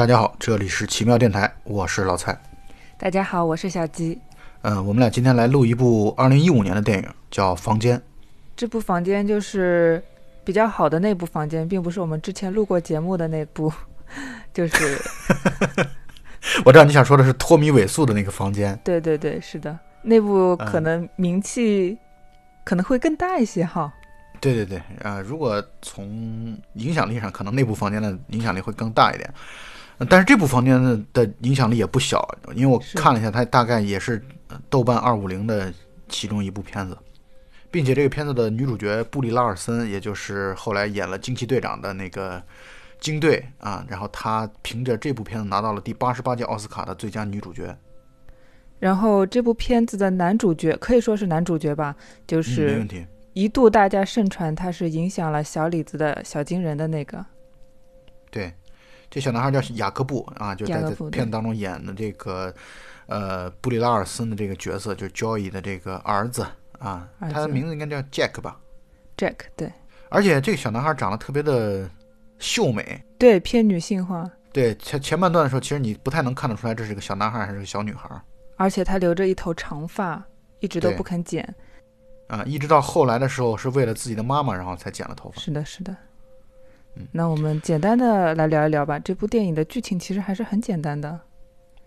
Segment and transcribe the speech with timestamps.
[0.00, 2.34] 大家好，这里是奇妙电台，我是老蔡。
[2.96, 4.18] 大家好，我是小鸡。
[4.62, 7.98] 嗯，我们俩今天来录一部二零一五年的电影，叫《房间》。
[8.56, 10.02] 这部房间就是
[10.42, 13.70] 比较好的那部房间，并不是我们之前录过节目的那部，
[14.54, 14.98] 就是
[16.64, 18.80] 我知道你想说的是托米尾素的那个房间。
[18.82, 21.98] 对对对，是的，那部可能名气
[22.64, 23.92] 可能会更大一些哈。
[24.40, 29.30] 对对对，啊，如果从影响力上，可能那部房间的影响力会更大一点。
[30.08, 34.22] 但是这部房间的的影响力也不小，因为我看了一下，它大概也是
[34.68, 35.72] 豆瓣二五零的
[36.08, 36.96] 其中一部片子，
[37.70, 42.42] 并且这个片子的女主角布里拉尔森，也就是后来演了惊奇队长的那个
[42.98, 47.76] 惊队啊，然后她凭着这部片子拿到了第八十八届奥斯卡的最佳女主角。
[48.78, 51.94] 然后这部片子的男主角可以说是男主角吧，
[52.26, 53.06] 就是没问题。
[53.34, 57.24] 一度大家盛传他是影响了小李子的小金人的那个，
[58.30, 58.52] 对，
[59.10, 62.54] 这小男孩叫雅各布啊，就在这片子当中演的这个
[63.06, 66.46] 呃布里拉尔森的这个角色，就是 Joy 的这个儿子
[66.78, 68.60] 啊，他的名字应该叫 Jack 吧
[69.16, 69.72] ？Jack 对，
[70.08, 71.90] 而且这个小男孩长得特别的
[72.38, 74.30] 秀美，对，偏女性化。
[74.52, 78.08] 对前前半段的时候，其实你不太能看得出来这是个小男孩还是个小女孩，
[78.56, 80.24] 而且他留着一头长发，
[80.60, 81.52] 一直都不肯剪。
[82.28, 85.40] 啊，一直到后来的时候，是为了自己的妈妈，然后才剪了头发。
[85.40, 85.96] 是的，是的。
[86.96, 88.98] 嗯，那我们简单的来聊一聊吧。
[88.98, 91.20] 这部电影的剧情其实还是很简单的。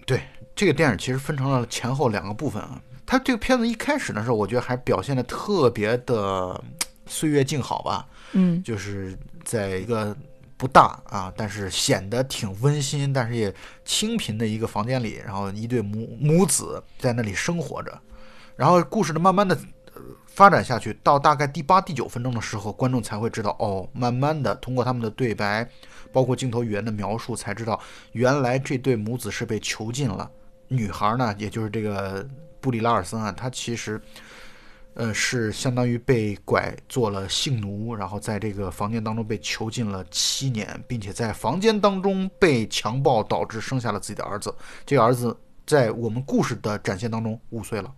[0.05, 0.21] 对，
[0.55, 2.81] 这个电影其实分成了前后两个部分啊。
[3.05, 6.63] 它这个片子一开始的时候，我觉得还表现的特别的
[7.05, 8.07] 岁月静好吧。
[8.31, 10.15] 嗯，就是在一个
[10.57, 13.53] 不大啊，但是显得挺温馨，但是也
[13.83, 18.01] 清贫的一个房间里，然后一对母母子在那里生活着，
[18.55, 19.57] 然后故事的慢慢的。
[20.25, 25.67] 发展下去到大概第八、第九分钟的时候，观众才会知道哦，慢慢的通过他们的对白，
[26.11, 27.79] 包括镜头语言的描述，才知道
[28.13, 30.29] 原来这对母子是被囚禁了。
[30.67, 32.27] 女孩呢，也就是这个
[32.59, 34.01] 布里拉尔森啊，她其实，
[34.95, 44.53] 呃，是相当于被拐做了性奴，然后在这个房间当中被囚禁了七年，并且在房间当中被强暴，导致生下了自己的儿子。
[44.85, 45.37] 这个儿子
[45.67, 47.93] 在我们故事的展现当中五岁了。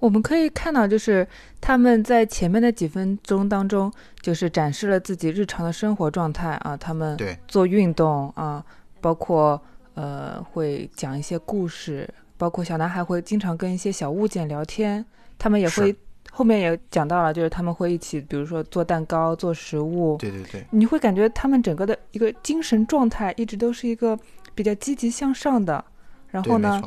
[0.00, 1.26] 我们可以看到，就是
[1.60, 8.64] 他们在前面的几分钟当中，就是展示了自己日常的生活状态啊，他们做运动啊，
[9.00, 9.60] 包括
[9.94, 15.04] 呃会讲一些故事，包括小男孩会经常跟一些小物件聊天，
[15.36, 15.92] 他们也会
[16.30, 24.16] 后面也讲到了，就是他们会一起，比如说做蛋糕、做食物，对对对，你会感觉他们整个的一个精神状态一直都是一个
[24.54, 25.84] 比较积极向上的。
[26.28, 26.80] 然后呢，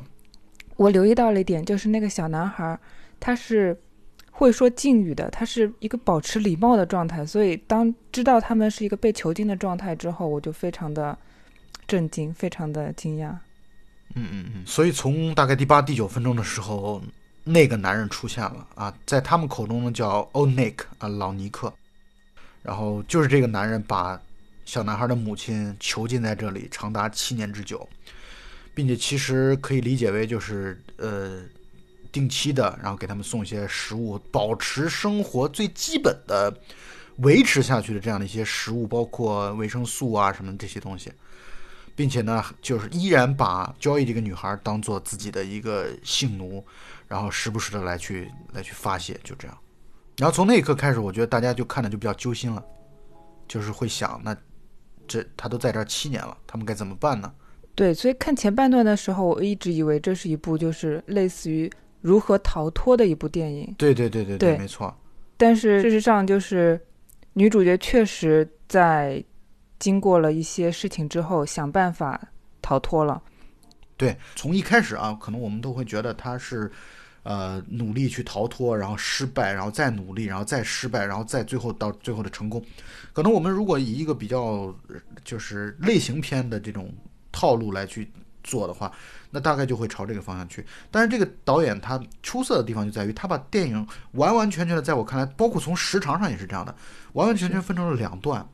[0.77, 2.79] 我留意到了一点，就是那个小男孩。
[3.21, 3.79] 他是
[4.31, 11.15] 会说敬语的，他是一个保持礼貌的状态，所以当知道他们是一个被囚禁的状态之后，我就非常的
[11.87, 13.29] 震惊，非常的惊讶。
[14.15, 14.63] 嗯嗯嗯。
[14.65, 16.99] 所以从大概第八、第九分钟的时候，
[17.43, 21.71] 那个男人出现了啊，在他们口中呢叫 Old Nick 啊，老尼克。
[22.63, 24.19] 然后就是这个男人把
[24.65, 27.87] 小男孩的母亲囚禁在这里长达七年之久，
[28.73, 31.43] 并且其实可以理解为就是呃。
[32.11, 36.53] 定期的，然后给他们送一些食物，保持生活最基本的
[37.19, 41.11] 维持下去的这样的一些食物，包括维生素啊什么这些东西，
[41.95, 46.63] 并且呢，就是依然把交易这个女孩当做自己的一个性奴，
[47.07, 49.57] 然后时不时的来去来去发泄，就这样。
[50.17, 52.61] 然后从那一刻开始，我觉得大家就看着就比较揪心了，
[53.47, 54.35] 就是会想，那
[55.07, 57.31] 这他都在这七年了，他们该怎么办呢？
[57.73, 61.71] 对，所以看前半段的时候，我一直以为这是一部就是类似于。
[62.01, 63.73] 如何逃脱的一部电影？
[63.77, 64.93] 对对对对对，没错。
[65.37, 66.79] 但是事实上，就是
[67.33, 69.23] 女主角确实在
[69.79, 72.19] 经过了一些事情之后，想办法
[72.61, 73.21] 逃脱了。
[73.97, 76.71] 对，从一开始啊，可能我们都会觉得她是
[77.23, 82.63] 呃努力去逃脱，然后失败，然后再努力，然后再失败，然后再最后到最后的成功。
[83.13, 84.73] 可能我们如果以一个比较
[85.23, 86.91] 就是类型片的这种
[87.31, 88.11] 套路来去。
[88.43, 88.91] 做的话，
[89.29, 90.65] 那大概就会朝这个方向去。
[90.89, 96.75] 但是这个导演他出色的地方就在于，他把电影完完全全的，在我看来，包括从时长上也是这样的，
[97.13, 98.47] 完完全全分成了两段。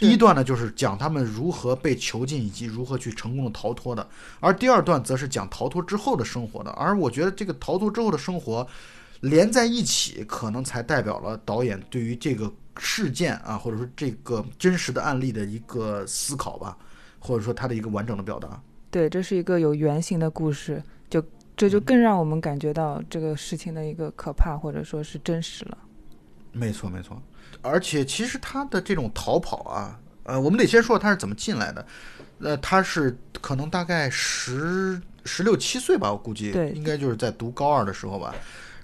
[0.00, 4.04] 第一段呢，就是讲他们如何被囚禁以及如何去成功的逃脱的；
[4.40, 6.70] 而第二段则是讲逃脱之后的生活的。
[6.72, 8.66] 而我觉得这个逃脱之后的生活
[9.20, 16.76] 连在一起，可能才代表了导演对于这个事件啊，或者说这个真实的案例的一个思考吧，
[17.20, 18.60] 或者说他的一个完整的表达。
[18.94, 20.80] 对，这是一个有原型的故事，
[21.10, 21.20] 就
[21.56, 25.76] 这就更让我们感觉到这个事情的一个可怕，或者说是真实了。
[26.52, 27.20] 没错，没错。
[27.60, 31.84] 而且其实他的这种逃跑啊，呃，我们得先说他是怎么进来的。
[32.38, 38.32] 呃，他是可能大概十十六七岁吧，我估计，对，应该就是在读高二的时候吧。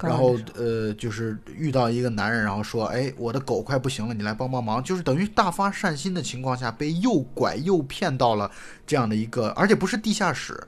[0.02, 4.82] 然后呃，就是遇到一个男人，然后说，哎，我的狗快不行了，你来帮帮忙。
[4.82, 8.50] 就是等于大发善心的情况下，被诱拐诱骗到了
[8.86, 10.58] 这样的一个，而且不是地下室。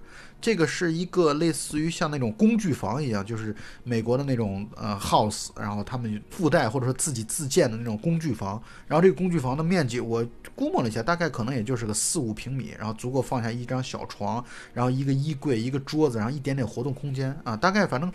[0.40, 8.60] 这个是一个类似于像那种工具房一样，就是美国的那种呃 house，然后他们附带或者说自己自建的那种工具房。
[8.88, 10.26] 然后这个工具房的面积我
[10.56, 14.44] 估摸了一下，大概可能也就是个四五平米，然后足够放下一张小床，
[14.74, 18.12] 然后一个衣柜、一个桌子，然后一点点活动空间啊，大概反正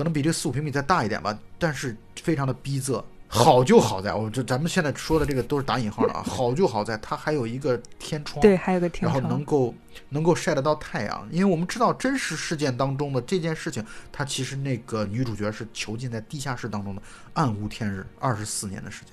[0.00, 3.04] 可能比这四五平米再大一点吧，但是非常的逼仄。
[3.28, 6.22] 好就好在，我这咱们现在说的这个都是打引号的啊。
[6.26, 9.74] 好就好在它还有一个天窗，对，还有个天窗，然后能够
[10.08, 11.28] 能够晒得到太阳。
[11.30, 17.02] 因为我们知道真实事件当中的这件事情，它其实那个女主角是囚禁在地下室当中的，
[17.34, 19.12] 暗无天日，二十四年的时间，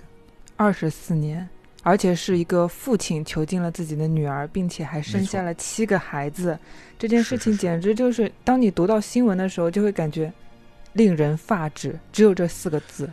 [0.56, 1.48] 二十四年，
[1.84, 6.58] 而且是一个父亲囚禁了自己的女儿，并且还生下了七个孩子。
[6.98, 10.34] 这件事情简直就是，当你读到新闻的时候，就会感觉
[10.98, 13.08] 令人发指，只有这四个字。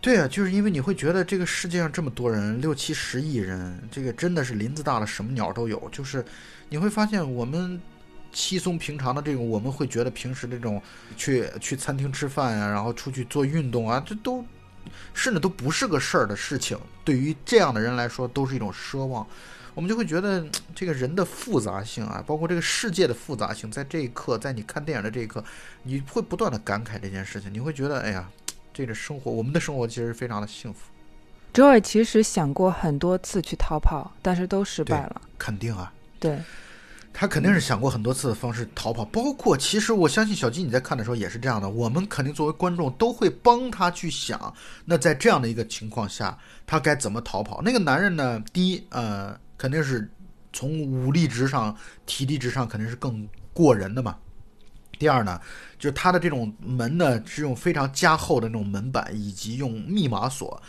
[0.00, 5.88] 对啊，就是因为你会觉得这个世界上这么多人，六七十亿人，这个真的是林子大了，什么鸟都有。
[5.90, 6.24] 就是
[6.68, 7.78] 你会发现，我们
[8.32, 10.80] 稀松平常的这种，我们会觉得平时这种
[11.16, 14.44] 去去餐厅吃饭呀，然后出去做运动啊，这都
[15.12, 16.78] 甚至都不是个事儿的事情。
[17.04, 19.26] 对于这样的人来说，都是一种奢望。
[19.78, 20.44] 我们就会觉得
[20.74, 25.44] 这个人的复杂性啊，包括这个世界的复杂性，在这一刻，在你看电影的这一刻，
[25.84, 27.48] 你会不断的感慨这件事情。
[27.54, 28.28] 你会觉得，哎呀。
[28.74, 30.80] 这个生活，我们的生活其实非常的幸福。
[31.52, 35.20] 周尔其实想过很多次去逃跑，但是都失败了。
[35.36, 36.38] 肯定啊，对，
[37.12, 41.68] 他肯定是想过很多次的方式逃跑，包括其实我相信小金你在看的时候也是这样的。
[41.68, 44.54] 我们肯定作为观众都会帮他去想，
[44.84, 47.60] 那在这样的一个情况下，他该怎么逃跑？
[47.62, 48.40] 那个男人呢？
[48.52, 50.08] 第一，呃，肯定是
[50.52, 51.76] 从武力值上、
[52.06, 54.16] 体力值上肯定是更过人的嘛。
[54.98, 55.40] 第二呢，
[55.78, 60.60] 就是它的这种门呢是用非常加厚的那种门板，以及用密码锁，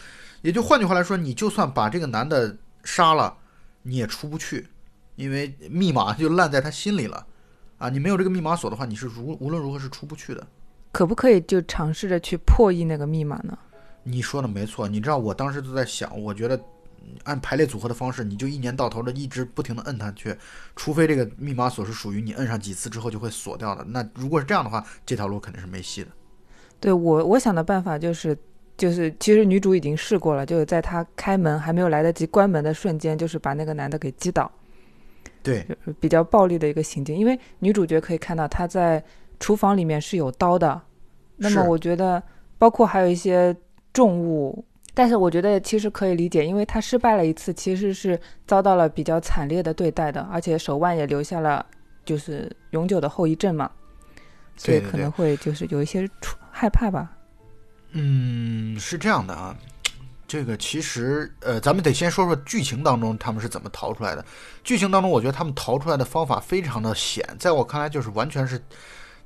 [0.41, 3.35] 也就换句话来说，你就算把这个男的杀了，
[3.81, 4.67] 你也出不去，
[5.15, 7.25] 因为密码就烂在他心里了，
[7.77, 10.47] 啊，你没有这个密码锁的话，你是如无论如何是出不去的。
[10.91, 13.57] 可不可以就尝试着去破译那个密码呢？
[14.03, 16.59] 你说的没错，你知道我当时都在想，我觉得。
[17.23, 20.35] 按排列组合的方式，你就一年到头的一直不停的摁它去，
[20.75, 23.83] 除非这个密码锁是属于你摁上几次之后就会锁掉的。
[23.83, 26.09] 那如果是这样的话，这条路肯定是没戏的。
[26.79, 28.37] 对我我想的办法就是，
[28.77, 34.49] 就是其实女主已经试过了，就是在她开门还没有来得及关门的瞬间，就是把那个男的给击倒。
[35.43, 35.65] 对，
[35.99, 39.03] 比较暴力的一个行径，因为女主角可以看到她在
[39.39, 40.81] 厨房里面是有刀的。
[41.37, 42.21] 那么我觉得，
[42.57, 43.55] 包括还有一些
[43.93, 44.65] 重物。
[44.93, 51.65] 但是我觉得其实可以理解，因为他失败了一次，其实是遭到了比较惨烈的对待的，而且手腕也留下了
[52.03, 53.69] 就是永久的后遗症嘛，
[54.57, 56.09] 所以可能会就是有一些
[56.51, 57.11] 害怕吧。
[57.91, 59.55] 嗯，是这样的啊，
[60.27, 64.25] 这个其实呃，咱们得先说说剧情当中他们是怎么逃出来的。
[64.63, 68.61] 剧情当中，我觉得他们逃出来的方法非常的险，在我看来就是完全是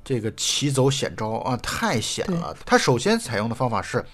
[0.04, 2.54] 这个棋走险招啊，太险了。
[2.64, 4.04] 他首先采用的方法是。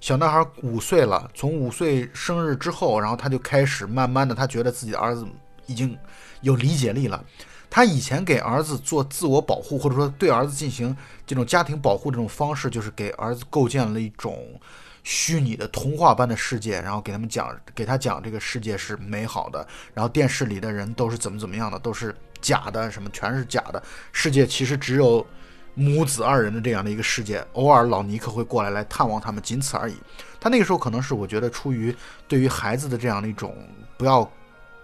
[0.00, 5.26] 小男孩五岁了，从五岁生日之后，然后他就开始慢慢的，他觉得自己的儿子
[5.66, 5.98] 已经
[6.42, 7.24] 有理解力了。
[7.68, 14.60] 他以前给儿子做自我保护，或者说对儿子进行这种家庭保护这种方式，就是给儿子构建了一种
[15.02, 25.26] 虚拟的童话般的世界，然后给他们讲，给他讲这个世界是美好的，然后电视里的人都是怎么怎么样的，都是假的，什么全是假的，世界其实只有。
[25.78, 29.94] 母子二人的这样的一个世界，偶尔老尼克会过来来探望他们，仅此而已。
[30.40, 31.94] 他那个时候可能是我觉得出于
[32.26, 33.54] 对于孩子的这样的一种
[33.98, 34.28] 不要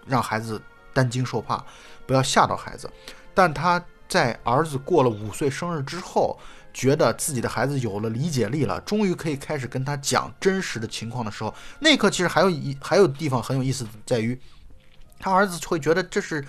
[0.06, 0.61] 让孩子
[0.92, 1.64] 担惊受怕，
[2.06, 2.90] 不要吓到孩子。
[3.32, 6.38] 但他在儿子过了五岁生日之后，
[6.75, 14.38] 觉得自己的孩子有了理解力了，终于可以开始跟他讲真实的情况的时候，那一刻其实还有一还有地方很有意思，在于
[15.18, 16.44] 他儿子会觉得这是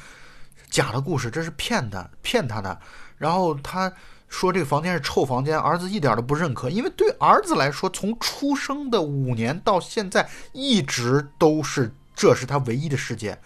[0.70, 2.78] 假的故事，这是骗他，骗他的，
[3.18, 3.90] 然后他。
[4.34, 13.38] 说这个房间是臭房间，儿子一点都不认可，因为对儿子来说，从出生的五年到现在，一直都是这是他唯一的世界，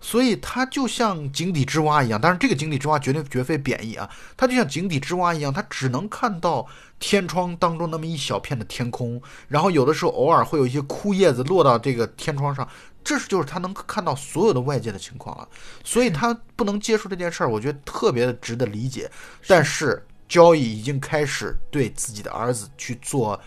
[0.00, 2.20] 所以他就像井底之蛙一样。
[2.20, 6.66] 但是这个井底之蛙绝对绝非贬义啊，他就像井底之蛙一样，他只能看到
[6.98, 12.68] 天窗当中那么一小片的天空，然后有的时候偶尔会有一些枯叶子落到这个天窗上，
[13.04, 15.48] 这是就是他能看到所有的外界的情况了，
[15.84, 19.08] 所以他不能接受这件事儿，我觉得特别的值得理解，
[19.46, 20.04] 但是。
[20.28, 23.38] 交易已经开始对自己的儿子去做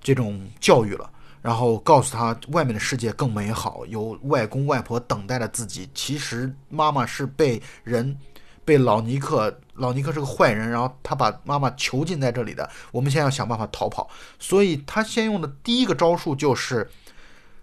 [0.00, 1.10] 这种教育了，
[1.42, 5.88] 然后告诉他外面的世界更美好，有外公外婆等待着自己。
[5.94, 8.16] 其实妈妈是被人，
[8.64, 12.68] 被老尼克，老尼克是个坏人，然后他把妈妈囚禁在这里的。
[12.90, 14.08] 我们现在要想办法逃跑，
[14.38, 16.88] 所以他先用的第一个招数就是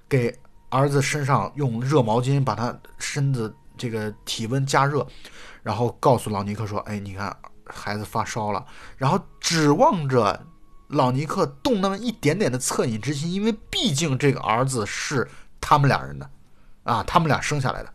[0.07, 0.33] 给
[0.69, 5.05] 儿子身上用热毛巾把他身子这个体温加热，
[5.61, 7.35] 然后告诉老尼克说：“哎，你看
[7.73, 8.65] 孩子发烧了。”
[8.97, 10.45] 然后指望着。
[10.89, 15.27] 老尼克动那么一点点的恻隐之心，因为毕竟这个儿子是
[15.59, 16.29] 他们俩人的，
[16.83, 17.91] 啊，他们俩生下来的，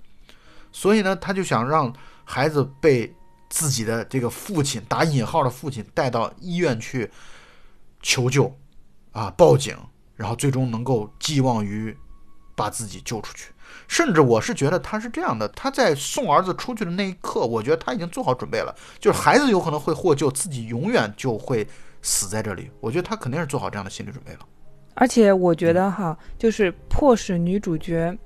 [0.72, 1.94] 所以呢，他就想让
[2.24, 3.14] 孩子被
[3.50, 7.08] 自己的这个父亲打引号的父亲带到医院去
[8.02, 8.52] 求救，
[9.12, 9.78] 啊，报警，
[10.16, 11.96] 然后最终能够寄望于
[12.56, 13.52] 把自己救出去。
[13.88, 21.66] 甚至我是觉得他是这样的，他在送儿子出去的那一刻，我觉得他已经做好准备了，就是孩子有可能会获救，自己永远就会。
[22.00, 24.38] 死在这里，我觉得他肯定是做好这样的心理准备了。
[24.94, 28.16] 而且我觉得哈，就是迫使女主角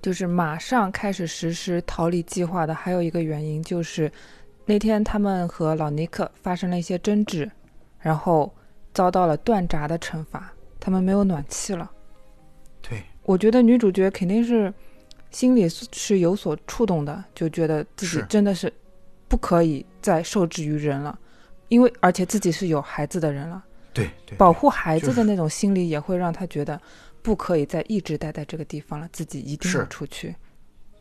[0.00, 4.10] 就是马上开始实施逃离计划的，还有一个原因就是
[4.64, 7.50] 那天他们和老尼克发生了一些争执，
[7.98, 8.54] 然后
[8.94, 11.90] 遭到了断闸的惩罚，他们没有暖气了。
[13.26, 14.72] 对，我觉得女主角肯定是
[15.30, 18.72] 心里是有所触动的，就觉得自己真的是
[19.28, 21.18] 不可以再受制于人了。
[21.68, 23.60] 因为而且自己是有孩子的人了，
[23.92, 26.80] 对，对保护孩子的那种心理也会让她觉得
[27.22, 30.36] 不可以再一直待在这个地方了，自己一定要出去。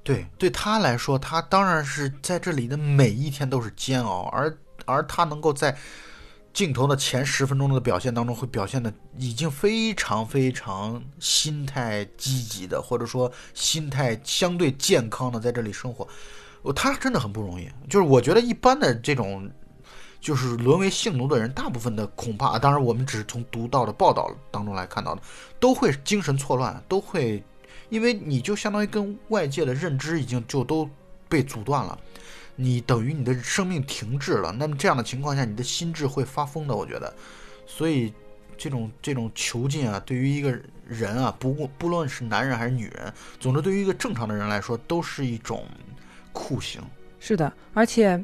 [0.03, 5.75] 对，对他来说，他当然是在这里的每一天都是煎熬，而而他能够在
[6.55, 16.07] 镜头的前十分钟的表现当中，会表现的已经非常非常心态积极的，或者说心态相对健康的在这里生活，
[16.73, 17.69] 他真的很不容易。
[17.87, 19.47] 就是我觉得一般的这种。
[20.21, 25.21] 就是沦为性奴的人，大部分的恐怕，当然我们只是从读到的报道当中来看到的，
[25.59, 27.43] 都会精神错乱，都会，
[27.89, 30.89] 因为你就相当于跟外界的认知已经就都
[31.29, 31.99] 被阻断了，
[32.55, 34.51] 你等于你的生命停滞了。
[34.51, 37.13] 那么这样的情况下，你的心智会发疯的，我觉得。
[37.65, 38.13] 所以
[38.57, 40.57] 这种这种囚禁啊，对于一个
[40.87, 45.65] 人啊，不不论是男人还是女人，总之对于一个正常的人来说，都是一种
[46.31, 46.81] 酷刑。
[47.19, 48.23] 是的，而且。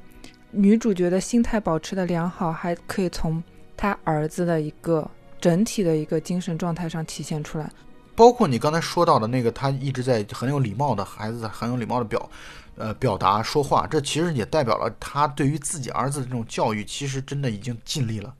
[0.54, 3.42] 女主角的心态保持的良好，还可以从
[3.78, 5.10] 她儿子的一个
[5.40, 7.72] 整体的一个精神状态上体现出来。
[8.18, 12.30] 包括你刚才说到的那个，他一直在很有礼貌的孩子，很有礼貌的表，
[12.76, 18.34] 呃，表达说话，这其实也代表了他对于自己儿子的这种教育，其实真的已经尽力了。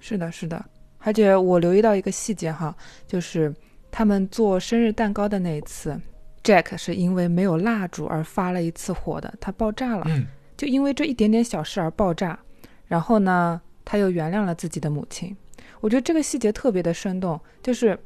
[0.00, 0.64] 是的，是的。
[0.98, 2.74] 而且我留意到一个细节哈，
[3.06, 3.52] 就是
[3.90, 5.98] 他们做生日蛋糕的那一次
[6.44, 10.04] ，Jack 是因为没有蜡烛而发了一次火的，他爆炸了。
[10.08, 10.26] 嗯。
[10.56, 12.38] 就因为这一点点小事而爆炸，
[12.86, 15.34] 然后呢，他又原谅了自己的母亲。
[15.80, 17.98] 我觉得这个细节特别的生动，就是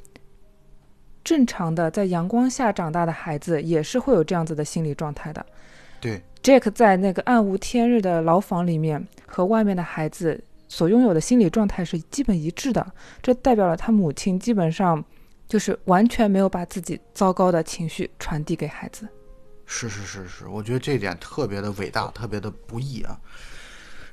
[1.25, 5.45] 正常的在阳光下长大的孩子也是会有这样子的心理状态的。
[6.01, 10.39] 对，Jack 在那个暗无天日的牢房里面和外面的孩子
[10.69, 12.87] 所拥有的心理状态是基本一致的，
[13.23, 15.03] 这代表了他母亲基本上
[15.49, 19.09] 就是完全没有把自己糟糕的情绪传递给孩子。
[19.65, 23.19] 是是是是，我觉得这一点特别的伟大，特别的不易啊。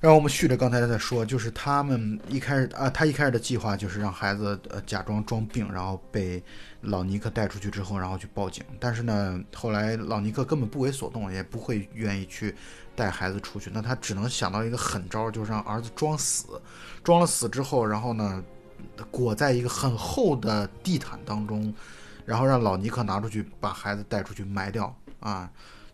[0.01, 6.43] 让我们续着刚才在说，就是他们一开始啊，他一开始的计划就是让孩子呃假装装病，然后被
[6.81, 8.65] 老尼克带出去之后，然后去报警。
[8.79, 12.55] 但是呢，后来老尼克根本不为所动，也不会愿意去
[12.95, 13.69] 带孩子出去。
[13.71, 16.59] 那他只能想到一个狠招，就是让儿子装死。
[17.03, 18.43] 装了死之后，然后呢，
[19.11, 21.71] 裹在一个很厚的地毯当中，
[22.25, 24.91] 然后让老尼克拿出去，把孩子带出去埋掉。
[25.19, 25.47] 啊，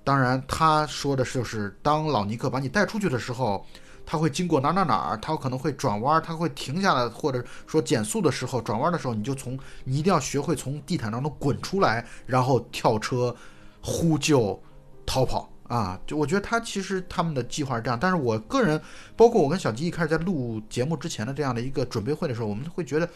[0.06, 3.66] 当然，他说的就是当老尼克把你带出去的时候，
[4.10, 13.36] 他会经过哪哪哪儿，他可能会转弯，他会停下来，或者说减速的时候，转弯的时候，你就从你一定要学会从地毯当中滚出来，然后跳车
[13.82, 14.58] 呼救
[15.06, 16.00] 逃跑啊！
[16.08, 18.82] 就我觉得他其实他们的计划是这样，但是我个人，
[19.18, 23.10] 包括我跟小吉一开始在录节目之前的这样的一个准备会的时候，我们会觉得，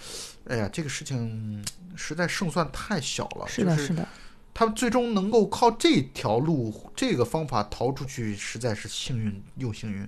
[0.50, 1.64] 哎呀，这个事情
[1.96, 4.06] 实在胜算太小了，是的，是的。
[4.54, 10.06] 他们最终能够靠这条路、这个方法逃出去，实在是幸运又幸运。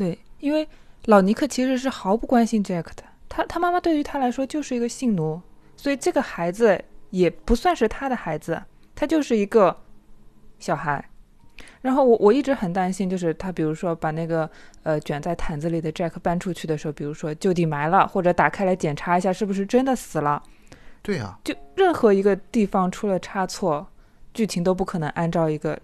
[0.00, 0.66] 对，因为
[1.04, 5.38] 老尼克其实是毫不关心 Jack 的，他他妈妈对于他来说就是一个性奴，
[5.76, 8.62] 所以这个孩子也不算是他的孩子，
[8.94, 9.76] 他就是一个
[10.58, 11.04] 小孩。
[11.82, 14.50] 然后我我一直很担心，就是他比如说把那个
[14.84, 20.42] 呃卷在毯子里的 Jack 搬出去的时候，比如说就地埋了，或者打开来检查一下是不是真的死了。
[21.02, 23.86] 对啊，就任何一个地方出了差错，
[24.32, 25.78] 剧情都不可能按照一个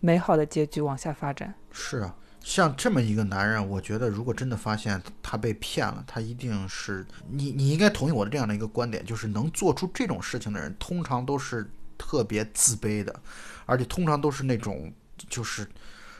[0.00, 1.54] 美好的结局往下发展。
[1.70, 13.18] 是啊，像这么一个男人，我觉得如果真的发现他被骗了，他一定是你，你应该同意我的这样的一个观点，就是能做出这种事情的人，通常都是特别自卑的，
[13.64, 14.92] 而且通常都是那种
[15.28, 15.66] 就是。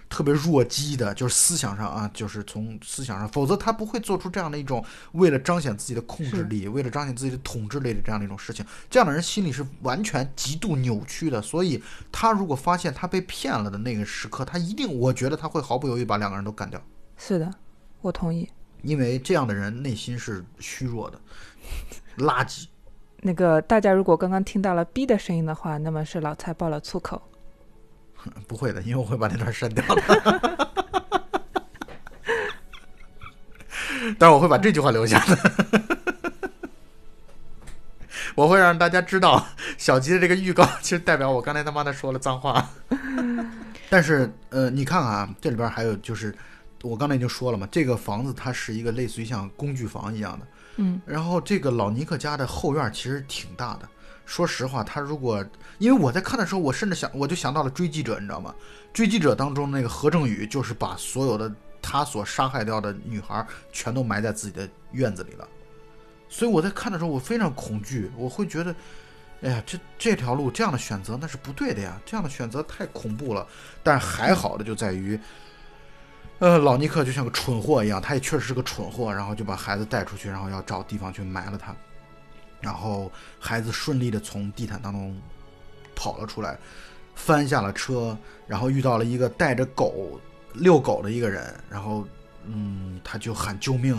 [0.09, 8.65] 特别弱鸡的，就是思想上啊，就是从思想上，否则他不会做出这样的一种为了彰显自己的控制力，为了彰显自己的统治力的这样的一种事情。
[8.89, 11.83] 这样的人心里是完全极度扭曲的，所以
[12.13, 16.81] 他如果发现他被骗了的那个时刻，他一定，我觉得他会毫不犹豫把两个人都干掉。
[17.17, 17.53] 是的，
[18.01, 18.49] 我同意。
[18.83, 21.19] 因为这样的人内心是虚弱的，
[22.19, 22.67] 垃圾。
[23.27, 27.23] 那个大家如果刚刚听到了 B 的声音的话，那么是老蔡爆了粗口。
[28.47, 30.61] 不会的，因为我会把那段删掉的。
[34.19, 35.35] 但是我会把这句话留下的。
[38.35, 39.47] 我会让大家知道，
[39.79, 42.69] 小吉的这个预告其实代表我刚才他妈的说了脏话。
[43.89, 46.35] 但是，呃，你看看啊，这里边还有就是，
[46.83, 50.47] 我刚才已经说了嘛，这个房子它是一个类似于像工具房一样的。
[50.77, 51.01] 嗯。
[51.07, 53.89] 然后，这个老尼克家的后院其实挺大的。
[54.27, 55.45] 说实话，他如果
[55.79, 58.55] 因为我在看的时候，我甚至想，我就想到了《追击者》，你知道吗？
[58.93, 61.53] 《追击者》当中那个何正宇，就是把所有的
[61.83, 65.47] 他所杀害掉的女孩全都埋在自己的院子里了。
[66.29, 68.75] 所以我在看的时候，我非常恐惧，我会觉得，
[69.43, 73.47] 哎呀，这这条路这样的选择那是不对的呀，这样的选择太恐怖了。
[73.83, 75.21] 但还好的就在于，
[76.39, 81.77] 呃，老尼克就像个蠢货一样，他也确实是个蠢货，然后就把孩子带出去，然后要找地方去埋了他。
[82.65, 85.15] 然后孩子顺利的从地毯当中
[85.95, 86.59] 跑了出来，
[87.15, 88.17] 翻下了车，
[88.47, 90.19] 然后遇到了一个带着狗
[90.55, 92.09] 遛狗的一个人，然后
[92.47, 93.95] 嗯，他就喊救命，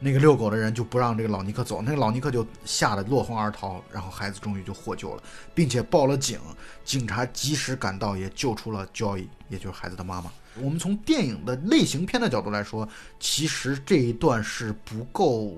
[0.00, 5.22] 那个遛狗的人就不让这个老尼克走，那个老尼克就吓得落荒而逃，然后孩子终于就获救了，
[5.54, 6.40] 并且报了警，
[6.84, 10.32] 警察及时赶到也救出了 Joy，也就是孩子的妈妈。
[10.60, 12.88] 我们从电影的类型片的角度来说，
[13.20, 15.54] 其实这一段是不够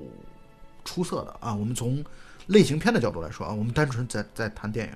[0.84, 2.04] 出色的啊，我们从。
[2.46, 4.88] 类型片的角度来说啊，我们单纯在在谈电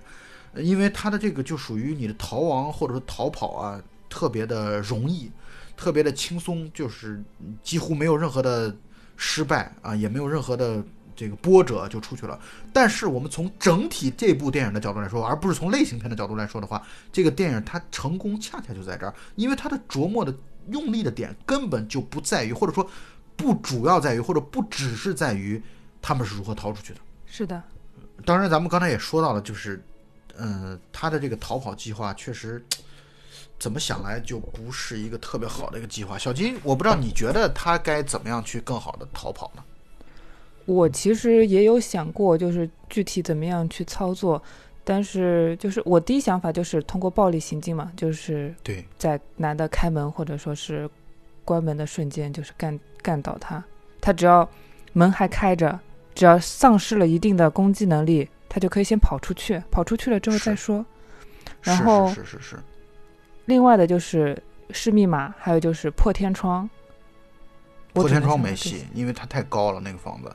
[0.54, 5.30] 影，因为它的这个就属于你的逃亡或者说逃跑啊，特别的容易，
[5.76, 7.22] 特别的轻松，就是
[7.62, 8.74] 几乎没有任何的
[9.16, 10.82] 失败啊，也没有任何的
[11.14, 12.38] 这个波折就出去了。
[12.72, 16.82] 但是我们从整体这部电影的角度来说，而不是从类型片的角度来说的话，
[17.12, 20.34] 这个电影它成功恰恰就在这儿，因为它的琢磨的
[20.68, 22.88] 用力的点根本就不在于，或者说
[23.36, 25.62] 不主要在于，或者不只是在于
[26.00, 27.00] 他们是如何逃出去的。
[27.32, 27.62] 是的，
[28.26, 29.80] 当然，咱们刚才也说到了，就是，
[30.36, 32.62] 嗯，他的这个逃跑计划确实，
[33.56, 36.18] 怎么想来就不是一个特别好的一个计划。
[36.18, 39.62] 小金，我不知道你觉得他该怎么样去更好的逃跑呢？
[40.66, 44.42] 我其实也有想过，就是具体怎么样去操作，
[44.82, 50.90] 但是就是我第一想法就是通过暴力行径嘛，就是对，在男的开门或者说是
[51.44, 53.64] 关门的瞬间，就是干干倒他，
[54.00, 54.46] 他只要
[54.92, 55.78] 门还开着。
[56.14, 60.84] 只要丧失了一定的攻击能力，他就可以先跑出去，跑出去了之后再说。
[61.62, 62.58] 然后是是是。
[63.46, 66.68] 另外的就是试密码，还有就是破天窗。
[67.92, 70.34] 破天窗没戏，因为它太高了那个房子。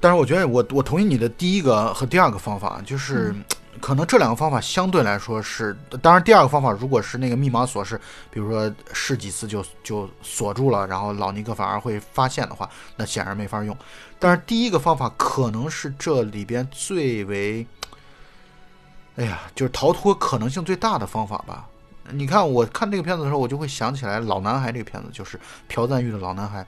[0.00, 3.34] 但是我觉得，我我同意你的第一个和第二个方法，就是。
[3.80, 13.76] 可能这两个方法相对来说是，当然第二个方法如果是那个密码锁是，比如说试几次就就锁住了，然后老尼克反而会发现的话，那显然没法用。
[14.18, 17.66] 但是第一个方法可能是这里边最为，
[19.16, 21.66] 哎呀，就是逃脱可能性最大的方法吧。
[22.10, 26.66] 你看，我看这个片子的时候，我就会想起来《老男孩》这个片子，就是朴赞玉的老男孩。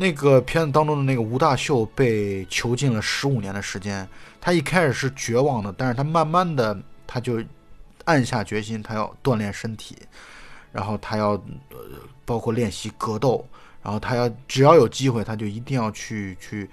[0.00, 4.08] 那个片子当中的那个吴大秀被囚禁了十五年的时间，
[4.40, 6.74] 他一开始是绝望的，但是他慢慢的
[7.06, 7.38] 他就
[8.06, 9.94] 暗下决心，他要锻炼身体，
[10.72, 11.32] 然后他要
[11.68, 11.76] 呃
[12.24, 13.46] 包括练习格斗，
[13.82, 16.70] 然后他要只要有机会他就一定要去去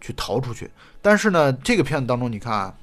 [0.00, 0.68] 去逃出去。
[1.00, 2.76] 但是呢，这个片子当中你看，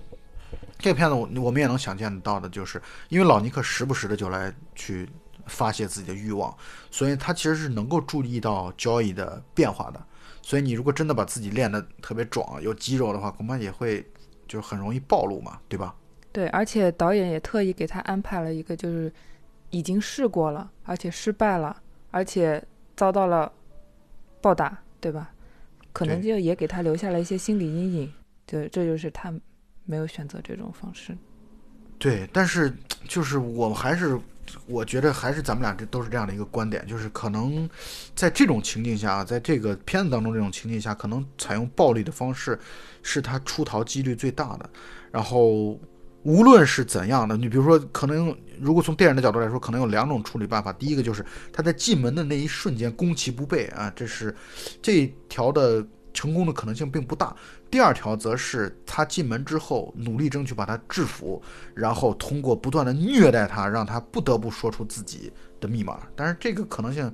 [0.80, 5.10] 这个片子我我们也能想见得到的就是，因为老尼克时不时的就来去。
[5.52, 6.56] 发泄自己的欲望，
[6.90, 10.04] 所以他其实是能够注意到交易的变化的。
[10.42, 14.04] 所以你如果真的把自己练得特别壮、有肌肉的话，恐怕也会
[14.48, 15.94] 就很容易暴露嘛，对吧？
[16.32, 19.14] 对，而且导演也特意给他安排了一个，就是
[19.70, 22.64] 已经试过了，而且失败了，而且
[22.96, 23.52] 遭到了
[24.42, 25.30] 暴打，对吧？
[25.94, 28.14] 可能就也给他留下了一些心理阴影。
[28.46, 29.32] 对，这就是他
[29.86, 31.16] 没有选择这种方式。
[32.00, 32.74] 对，但是
[33.08, 34.20] 就是我还是。
[34.66, 37.70] 我觉得还是咱们俩这都是这样的一个观点，就是可能
[38.16, 42.60] 在这种情境下啊，在这个片子当中这种情境下，可能采用暴力的方式
[43.02, 44.70] 是他出逃几率最大的。
[45.12, 45.80] 然后
[46.24, 50.72] 无论是怎样的，你比如说，可能如果从电影的角度来说，可能有两种处理办法。
[50.74, 54.36] 第一个就是他在进门的那一瞬间攻其不备啊，这是
[54.82, 57.36] 这条的成功的可能性并不大。
[57.72, 61.42] 第二条则是他进门之后努力争取把他制服，
[61.74, 65.32] 然后通过不断的虐待他，让他不得不说出自己
[65.62, 66.02] 的密码。
[66.14, 67.10] 但是这个可能性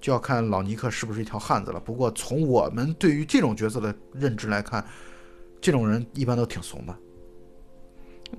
[0.00, 1.78] 就要看老尼克是不是一条汉子了。
[1.78, 4.84] 不过从我们对于这种角色的认知来看，
[5.60, 6.96] 这种人一般都挺怂的。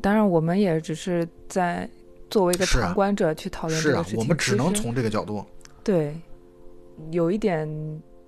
[0.01, 1.89] 当然，我们也只是在
[2.29, 4.19] 作为一个旁观者去讨论这个事情。
[4.19, 5.45] 我们只能从这个角度。
[5.85, 6.19] 对，
[7.11, 7.65] 有一点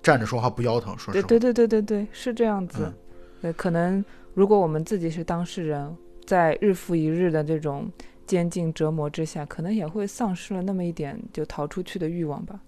[0.02, 1.28] 站着说话不腰疼，说实话。
[1.28, 2.90] 对对对对对对，是这样子。
[3.40, 5.96] 对，可能如果我们自己是当事人，
[6.26, 7.90] 在日复一日的这种
[8.26, 12.60] 监禁折磨之下，可能也会丧失了那么一点就逃出去的欲望吧。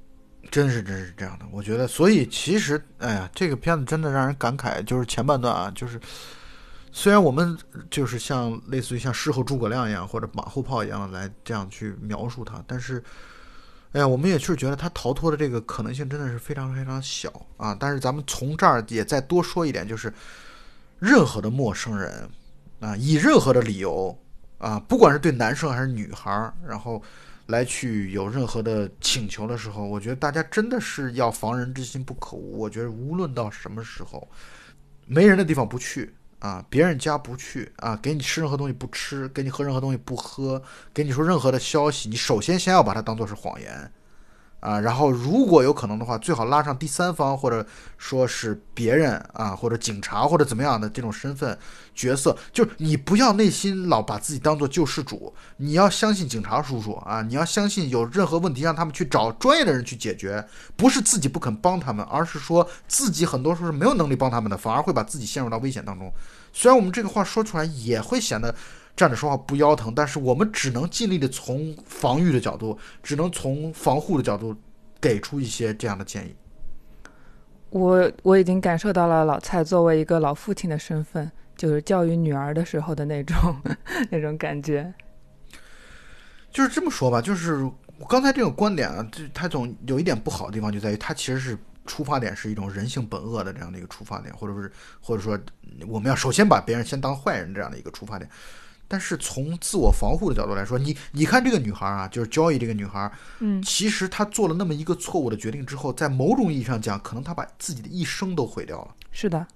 [0.51, 1.87] 真是真是这样的，我觉得。
[1.87, 6.01] 所以其实，哎呀，这个片子真的让人感慨，就是前半段啊，就是。
[6.93, 7.57] 虽然我们
[7.89, 13.01] 就是像类似于像事后诸葛亮一样或者马后炮一样来这样去描述他，但是，
[13.93, 17.77] 哎呀，我们也是觉得他逃脱的这个可能性真的是非常非常小啊。
[17.79, 20.13] 但是咱们从这儿也再多说一点，就是
[21.01, 22.29] 任何的陌生人
[22.79, 24.17] 啊，以任何的理由
[24.59, 27.03] 啊，不管是对男生还是女孩，然后
[27.47, 32.59] 来去有任何的请求的时候，我觉得大家真的是要防人之心不可无。
[32.61, 34.29] 我觉得无论到什么时候，
[35.07, 36.15] 没人的地方不去。
[36.41, 40.63] 啊，别人家不去啊，给你吃任何东西不吃，给你喝任何东西不喝，
[40.95, 43.93] 给你说任何的消息，你首先先要把它当做是谎言。
[44.61, 47.67] 啊，然后如果有可能的话，最好拉上第三方，或者
[47.99, 51.59] 说是别人啊，或者警察或者怎么样的这种身份
[51.95, 60.47] 角色，就是你不要内心老把自己当做救世主，你要相信警察叔叔啊，你要相信有任何问题让他们去找专业的人去解决，
[60.77, 66.13] 不是自己不肯帮他们，而是说自己很多时候是没有能力帮他们的，反而会把自己陷入到危险当中。
[66.53, 68.55] 虽然我们这个话说出来也会显得。
[69.01, 74.55] 站着说话不腰疼，但是我们只能尽力的从防御的角度，只能从防护的角度
[75.01, 76.37] 给出一些这样的建议。
[77.71, 83.37] 我我已经感受到了老蔡作为一个老父亲的身份，就是教育女儿的时候的那种
[84.13, 84.93] 那种感觉。
[86.51, 87.65] 就是这么说吧，就是
[87.99, 95.41] 我刚才这个观点啊，就他总有一点不好的地方，就在于他其实是出发点是一种人性本恶的这样的一个出发点，或者是或者说
[95.89, 98.31] 我们要首先把别人先当坏人这样的一个出发点。
[98.93, 108.95] 但是从自我防护的角度来说，你你看这个女孩啊，就是交易这个女孩，嗯，其实她做了那么一个错误的决定之后，在某种意义上讲，可能她把自己的一生都毁掉了。
[109.13, 109.47] 是的，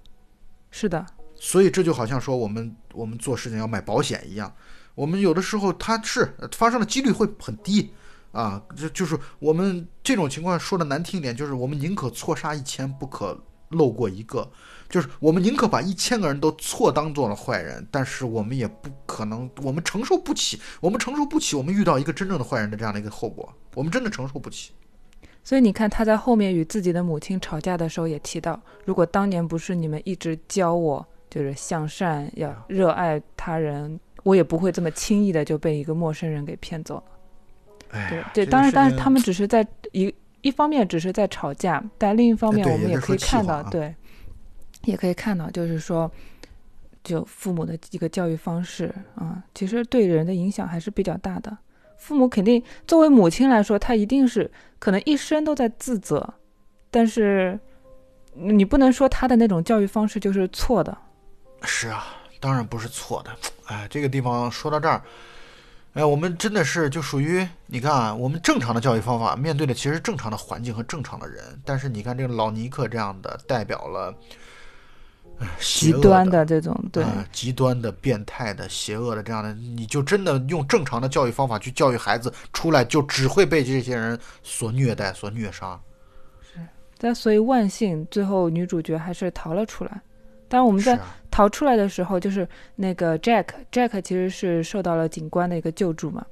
[0.71, 1.05] 是的。
[1.37, 4.49] 所以这就好像说我们我们做事情要买保险一样，
[4.95, 7.91] 我们有的时候它是发生的几率会很低
[8.31, 13.37] 啊，就就是我们这种情况说的难听一点，就是我们宁可错杀一千，不可
[13.69, 14.49] 漏过一个。
[14.87, 24.71] 就是我们宁可把一千个人都错当做了坏人，但是我们也不可能，我们承受不起，我们承受不起，我们遇到一个真正的坏人的这样的一个后果，我们真的承受不起。
[25.43, 37.03] 所以你看，他在后面与自己的母亲吵架的时候也提到，如果当年不是你们一直教我，就是向善，要热爱他人，我也不会这么轻易的就被一个陌生人给骗走了。
[38.09, 40.13] 对对，当然，但是他们只是在一
[40.45, 43.93] 一方面只是在吵架，但另一方面我们也可以看到，对。
[44.83, 46.11] 也可以看到，就是说，
[47.03, 51.57] 就父母的一个教育方式啊，其实对人的影响还是比较大的。
[51.97, 56.35] 父母肯定作为母亲来说，她一定是可能一生都在自责，
[56.91, 57.59] 但是
[58.35, 60.95] 你不能说她的那种教育方式就是错的。
[61.63, 62.05] 是啊，
[62.39, 63.35] 当然不是错的。
[63.65, 65.01] 哎，这个地方说到这儿，
[65.95, 74.13] 哎，我们真的是就属于你看啊，我们正常的教育方法面对的其实正常的环境和正常的人，但是你看这个老尼克这样的代表了。
[75.59, 85.77] 极端的这种，对，极端的、变态的、邪恶的这样的，你就真的用正常的教育方法去教育孩子，出来就只会被这些人所虐待、所虐杀。
[86.41, 86.59] 是，
[86.97, 90.01] 但所以万幸，最后女主角还是逃了出来。
[90.47, 90.97] 但是我们在
[91.35, 96.25] 逃出来的时候，就是那个 Jack，Jack 其实是受到了警官的一个救助嘛，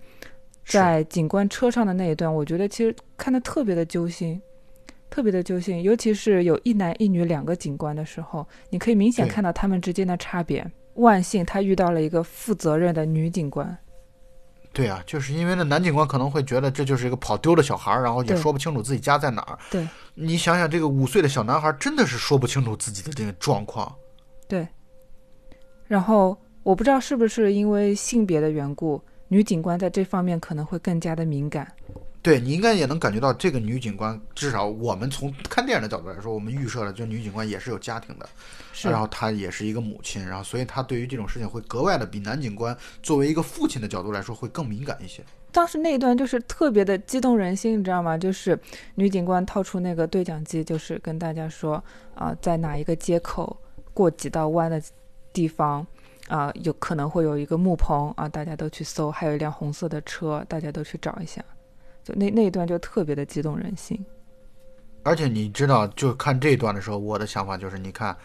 [0.63, 4.41] 在警官车上的那一段，我觉得其实看的特别的揪心。
[5.09, 10.65] 特别的揪心，尤其是有一男一女两个警官的时候，你可以明显看到他们之间的差别。
[10.93, 13.77] 万幸他遇到了一个负责任的女警官。
[14.71, 19.59] 对啊，就是因为那男警官可能会觉得这就是一个跑丢的小孩，然后也说不清楚自己家在哪儿。
[19.69, 19.85] 对，
[20.15, 23.93] 你想想，这个五岁的小男孩真的是说不清楚自己的这个状况。
[24.47, 24.65] 对。
[25.93, 31.71] 然后我不知道是不是因为性别的缘故，女警官在这方面可能会更加的敏感。
[32.19, 38.27] 对你应该也能感觉到，这个女警官至少我们从看电影的角度来说，我们预设了，就女警官也是有家庭的，
[38.89, 45.21] 然后她也是一个母亲，然后所以她对于这种事情会格外的比男警官作为一个父亲的角度来说会更敏感一些。
[45.51, 48.17] 当时那一段就是特别的激动人心，你知道吗？
[48.17, 48.59] 就是
[48.95, 51.83] 女警官掏出那个对讲机，就是跟大家说
[52.15, 53.55] 啊，在哪一个街口
[53.93, 54.81] 过几道弯的
[55.33, 55.85] 地方
[56.29, 61.43] 啊，有可能会有一个木棚啊，大家都去搜，还有一辆红色的车，大家都去找一下。
[62.03, 64.05] 就那那一段就特别的激动人心，
[65.03, 68.15] 而且你知道，就看这一段的时候，我的想法就是，你看，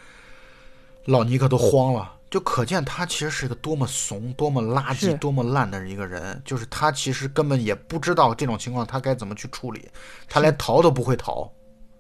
[1.05, 6.43] 老尼克都慌了，就可见他其实是一个多么怂、多么垃圾、多么烂的一个人。
[6.45, 9.89] 就是他其实根本也不知道这种情况他该怎么去处理，
[10.29, 11.49] 他连逃都不会逃，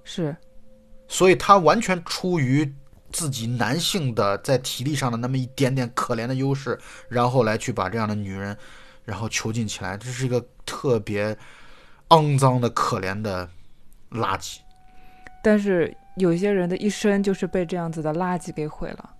[0.02, 0.36] 是，
[1.06, 2.68] 所以他完全出于
[3.12, 8.56] 自己男性的在体力上的那么一点点可怜的优势，然后来去把这样的女人，
[9.04, 11.36] 然后囚禁起来，这是一个特别。
[12.10, 13.46] 肮脏的、可怜的
[14.12, 14.60] 垃圾，
[15.42, 19.10] 但是有些人的一生就是被这样子的垃圾给毁了。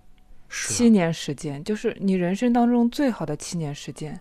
[0.49, 4.19] 七年时间，就是你人生当中最好的七年时间，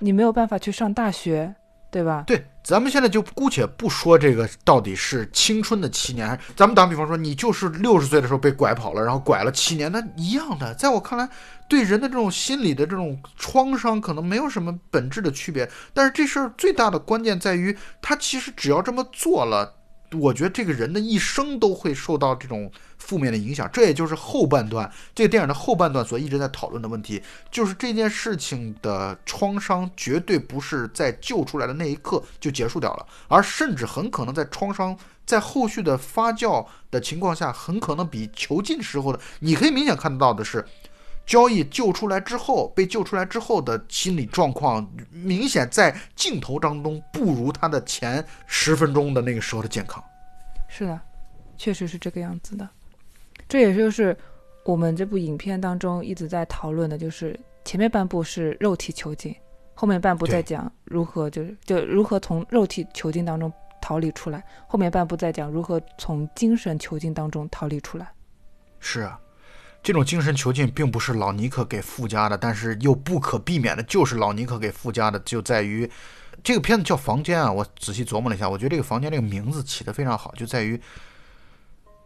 [0.00, 1.54] 你没有办法去上大学。
[1.90, 2.22] 对吧？
[2.26, 10.72] 对，咱们现在就姑且不说这个到底是青春的七年，还是咱们打比方说，你就是六十岁的时候被拐跑了，然后拐了七年，那一样的。
[10.74, 11.28] 在我看来，
[11.68, 15.68] 对人的这种心理的这种创伤，可能没有什么本质的区别。
[15.92, 19.74] 但是这事儿最大的关键在于，他其实只要这么做了。
[20.18, 40.64] 我觉得这个人的一生都会受到这种负面的影响，这也就是后半段这个电影的后半段所一直在讨论的问题，就是这件事情的创伤绝对不是在救出来的那一刻就结束掉了，而甚至很可能在创伤在后续的发酵的情况下，很可能比囚禁时候的你可以明显看得到的是，
[41.30, 50.02] 交易救出来之后被救出来之后的心理状况，明显在镜头当中不如他的前十分钟的那个时候的健康。
[50.68, 51.00] 是的，
[51.56, 52.68] 确实是这个样子的。
[53.48, 54.16] 这也就是
[54.64, 59.32] 我们这部影片当中一直在讨论的，就是前面半部是肉体囚禁，
[59.74, 68.12] 后面半部在讲如何就是就如何从肉体囚禁当中逃离出来，后面半部在讲如何从精神囚禁当中逃离出来。
[68.80, 69.16] 是啊，
[69.82, 75.90] 这种精神囚禁并不是老尼克给附加的，但是又不可避免的就是老尼克给附加的，就在于。
[76.42, 80.80] 这个片子叫《房间》啊，我仔细琢磨了一下，我觉得这个房间这个名字起的非常好，就在于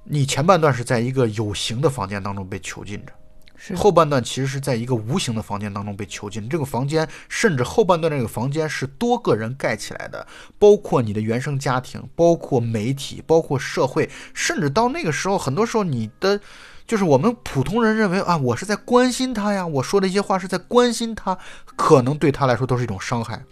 [0.02, 6.48] 你前半段是在一个有形的房间当中被囚禁着，后半段其实是在一个无形的房间当中被囚禁。
[6.48, 10.26] 这个房间甚至后半段这个房间是多个人盖起来的，
[10.58, 16.40] 包括你的原生家庭，包括媒体，包括社会，甚至到那个时候，很多时候你的
[16.86, 21.36] 就是我们普通人认为啊，我是在关心他呀，我说的一些话是在关心他，
[21.76, 23.42] 可能对他来说都是一种伤害。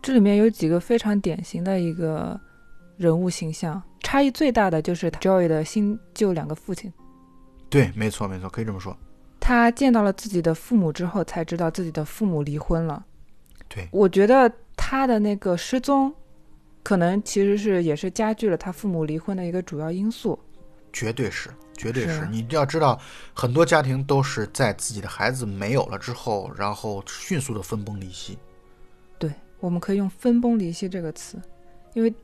[0.00, 2.40] 这里面有几个非常典型的一个
[2.96, 6.92] 人物形象，差异最大的就是 Joy 的新旧两个父亲。
[7.68, 8.96] 对，没错，没错，可以这么说。
[9.38, 13.04] 他见到了自己的父母之后，才知道自己的父母离婚了。
[13.68, 16.14] 对，我觉得他的那个失踪，
[16.82, 20.38] 可能其实是也是加剧了他父母离婚的一个主要因素。
[20.92, 22.26] 绝对是，绝对是。
[22.26, 23.00] 你要知道，
[23.32, 28.38] 很多家庭都是在自己的孩子没有了之后，然后迅速的分崩离析。
[29.18, 31.40] 对我们可以用“分崩离析”这个词，
[31.94, 32.14] 因为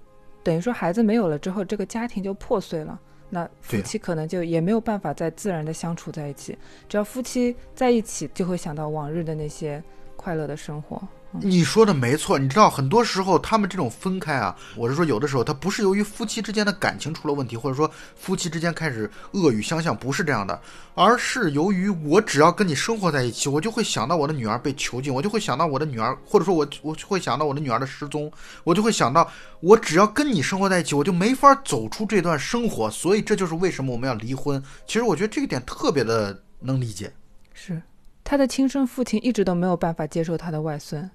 [0.42, 2.98] 等于说孩子没有了之后，这个家庭就破碎了，
[3.30, 6.56] 那夫妻可能就也没有办法再自然的相处在一起。
[6.88, 9.82] 只要夫妻在一起，就会想到往日的那些
[10.16, 11.02] 快乐的生活。
[11.32, 20.58] 你说的没错，你知道很多时候他们这种分开啊，我是说有的时候他不是由于夫妻之间的感情出了问题，或者说夫妻之间开始恶语相向，不是这样的，
[20.94, 28.32] 而是由于我只要跟你生活在一起，我就会想到我的女儿被囚禁，我就会想到我的女儿，或者说我我会想到我的女儿的失踪，
[28.64, 34.62] 我就会想到我只要跟你生活在一起，我就没法走出这段生活，所以这就是为什么我们要离婚。
[34.86, 37.12] 其实我觉得这个点特别的能理解，
[37.52, 37.82] 是
[38.28, 41.08] 他的亲生父亲一直都没有办法接受他的外孙。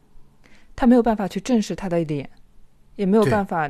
[0.74, 2.28] 他没有办法去正视他的脸，
[2.96, 3.70] 也没有办法，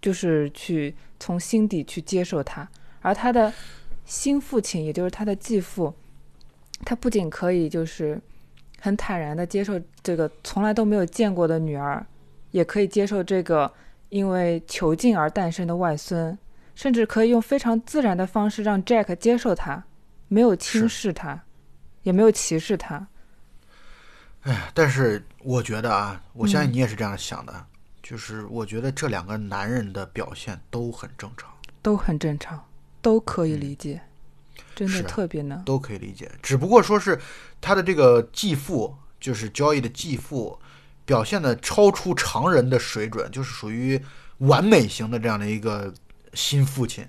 [0.00, 2.68] 就是去从心底去接受他。
[3.00, 3.52] 而他的
[4.04, 5.94] 新父亲，也就是他的继父，
[6.84, 8.20] 他不仅可以就是
[8.80, 12.04] 很坦然的接受这个从来都没有见过的女儿，
[12.50, 13.72] 也可以接受这个
[14.08, 16.36] 因为囚禁而诞生的外孙，
[16.74, 19.84] 甚至可以用非常自然的方式让 Jack 接受他，
[20.26, 21.44] 没有轻视他，
[22.02, 23.06] 也没有歧视他。
[24.42, 27.66] 哎，但是我觉得啊，我相信你也是这样想的，
[28.02, 31.48] 就是我觉得这两个男人的表现都很正常，
[31.80, 32.64] 都很正常，
[33.00, 34.02] 都可以理解，
[34.74, 36.28] 真的特别能，都可以理解。
[36.42, 37.20] 只不过说是
[37.60, 40.58] 他的这个继父，就是交易的继父，
[41.04, 44.00] 表现的超出常人的水准，就是属于
[44.38, 45.94] 完美型的这样的一个
[46.34, 47.06] 新父亲。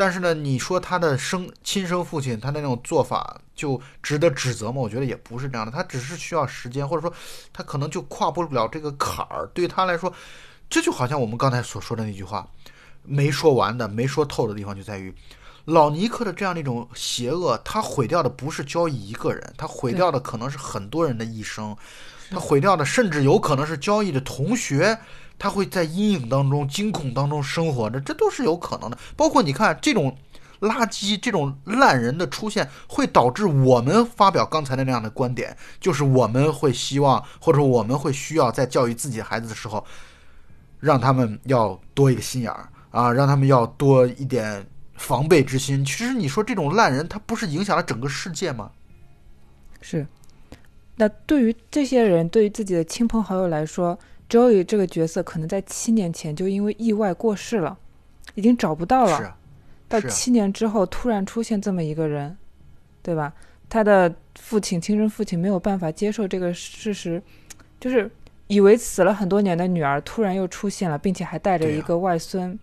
[0.00, 4.80] 但是呢，你说他的生亲生父亲，他那种做法就值得指责吗？
[4.80, 7.12] 我觉得也不是这样的，他只是需要时间，或者说
[7.52, 9.46] 他可能就跨不了这个坎儿。
[9.52, 10.10] 对他来说，
[10.70, 12.48] 这就好像我们刚才所说的那句话，
[13.02, 15.14] 没说完的、没说透的地方就在于，
[15.66, 21.76] 老尼克的这样的一种邪恶，他毁掉的不是交易一个人，他毁掉的可能是很多人的一生，
[22.30, 24.98] 他毁掉的甚至有可能是交易的同学。
[25.40, 28.98] 他会在阴影当中、惊恐当中生活着，这都是有可能的。
[29.16, 30.14] 包括你看，这种
[30.60, 39.82] 垃圾、这种烂人的出现，会导致我们发表刚才的那样的观点，就是我们会希望，或者说我们会需要在教育自己孩子的时候，
[40.78, 45.82] 让他们要多一个心眼儿啊，让他们要多一点防备之心。
[45.82, 48.70] 其实你说这种烂人，他不是影响了整个世界吗？
[49.80, 50.06] 是。
[50.96, 53.98] 那对于这些人，对于自己的亲朋好友来说
[54.30, 57.76] ，Joey 这个角色可能在七年前就因为意外过世了，
[58.34, 59.18] 已经找不到了。
[59.18, 59.30] 是，
[59.88, 62.36] 到七年之后突然出现这么一个人，
[63.02, 63.34] 对吧？
[63.68, 67.22] 他的父亲，亲生父亲没有办法接受这个事实，
[67.78, 68.10] 就是
[68.46, 72.58] 以为死了很多年的女儿突然又出现了，并且还带着一个外孙。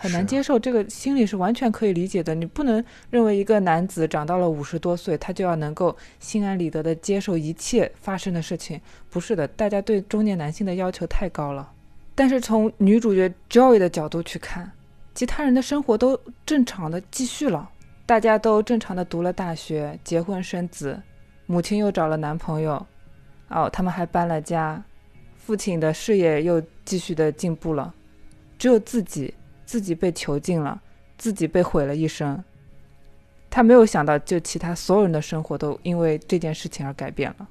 [0.00, 2.32] 很难接受，这个心理是完全可以理解的。
[2.32, 8.80] 你不能认为一个男子长到了五十多岁，他就要能够心安理得的接受一切发生的事情。
[9.10, 11.72] 不是的，大家对中年男性的要求太高了。
[12.14, 14.70] 但是从女主角 Joy 的角度去看，
[15.16, 17.68] 其他人的生活都正常的继续了，
[18.06, 21.02] 大家都正常的读了大学，结婚生子，
[21.46, 22.86] 母亲又找了男朋友，
[23.48, 24.80] 哦，他们还搬了家，
[25.36, 27.92] 父亲的事业又继续的进步了，
[28.56, 29.34] 只有自己。
[29.68, 30.80] 自己被囚禁了，
[31.18, 32.42] 自己被毁了一生。
[33.50, 37.46] 他没有想到，就其他所有人的生活都因为这件事情而改变了。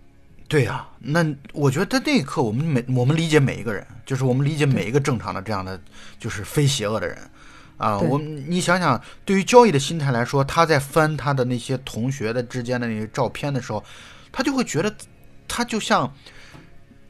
[0.48, 5.80] 对呀，那我觉得在那一刻，我们每我们理解每一个人，就是我们理解每一个正常的这样的，
[6.18, 7.20] 就是非邪恶的人
[7.78, 8.00] 啊。
[8.00, 13.84] 我你想想，对于交易的心态来说，他在翻他的那些同学的之间的那些照片的时候，
[14.32, 14.92] 他就会觉得，
[15.48, 16.12] 他就像。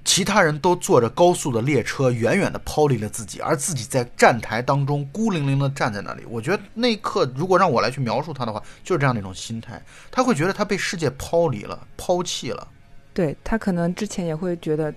[0.08, 6.24] 其他人都坐着高速的列车，远远地抛离了自己，而自己在站台当中孤零零地站在那里。
[6.30, 9.80] 我觉得那一刻，如果让我来去描述他的话，就是这样的一种心态。
[10.10, 12.66] 他会觉得他被世界抛离了，抛弃了。
[13.14, 14.92] 对他可能之前也会觉得，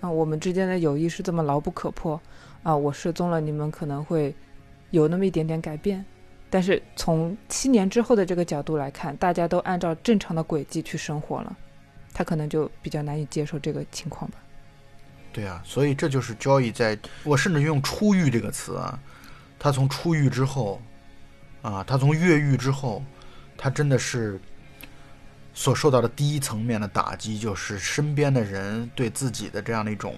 [0.00, 2.18] 啊，我们之间的友谊是这么牢不可破，
[2.62, 4.32] 啊，我失踪了，你们可能会
[4.90, 6.02] 有那么一点点改变。
[6.48, 11.56] 但是从七年之后的这个角度来看，大家都按照正常的轨迹去生活了，
[12.14, 14.38] 他可能就比较难以接受这个情况吧。
[15.32, 18.98] 对啊，所以这就是交易，在我甚至用“出狱”这个词啊，
[19.58, 20.78] 他从出狱之后，
[21.62, 23.02] 啊，他从越狱之后，
[23.56, 24.38] 他真的是
[25.54, 30.14] 所受到的第一层面的打击，就是身边的人对自己的这样的一种，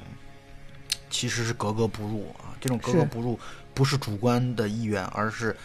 [1.08, 2.50] 其实是格格不入啊。
[2.60, 3.38] 这种格格不入
[3.72, 5.56] 不是主观的意愿，而是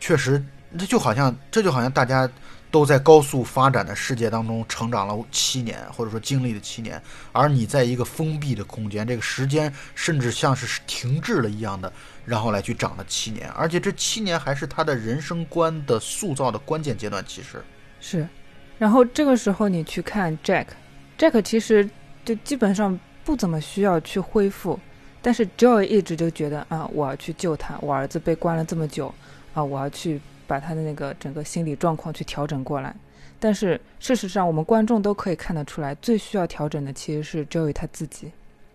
[0.00, 0.44] 确实，
[0.76, 2.28] 这就好像，这就好像大家。
[2.74, 11.92] 都在高速发展的世界当中成长了七年，或者说经历了七年，而你在一个封闭的空间，这个时间甚至像是停滞了一样的，
[12.24, 17.24] 然后来去长了七年，而且这七年还是他的人生观的塑造的关键阶段。
[17.24, 17.62] 其实
[18.00, 18.28] 是，
[18.76, 21.88] 然后这个时候你去看 Jack，Jack 其实
[22.24, 24.80] 就基本上不怎么需要去恢复，
[25.22, 29.14] 但是 Joy 一直就觉得啊，我要去救他，我儿子被关了这么久
[29.54, 30.20] 啊，我要去。
[30.46, 32.94] 把他的那个整个心理状况去调整过来，
[33.38, 38.30] 但是事实上，我们观众都可以看得出来，最需要调整的其实是 Joey 他自己。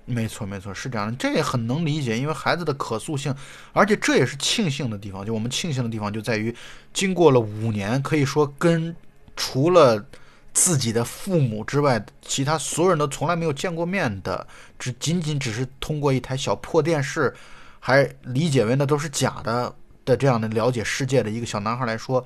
[0.05, 3.33] 没错，没错，是这样的，这也很能理解，因为孩子的可塑性，
[3.73, 5.23] 而且这也是庆幸的地方。
[5.23, 6.55] 就我们庆幸的地方就在于，
[6.91, 8.95] 经过了五年，可以说跟
[9.35, 10.03] 除了
[10.51, 14.47] 自己的父母之外，其他所有人都从来没有见过面的，
[14.79, 17.31] 只仅仅只是通过一台小破电视，
[17.79, 19.75] 还理解为那都是假的。
[20.09, 22.25] 的这样的了解世界的一个小男孩来说，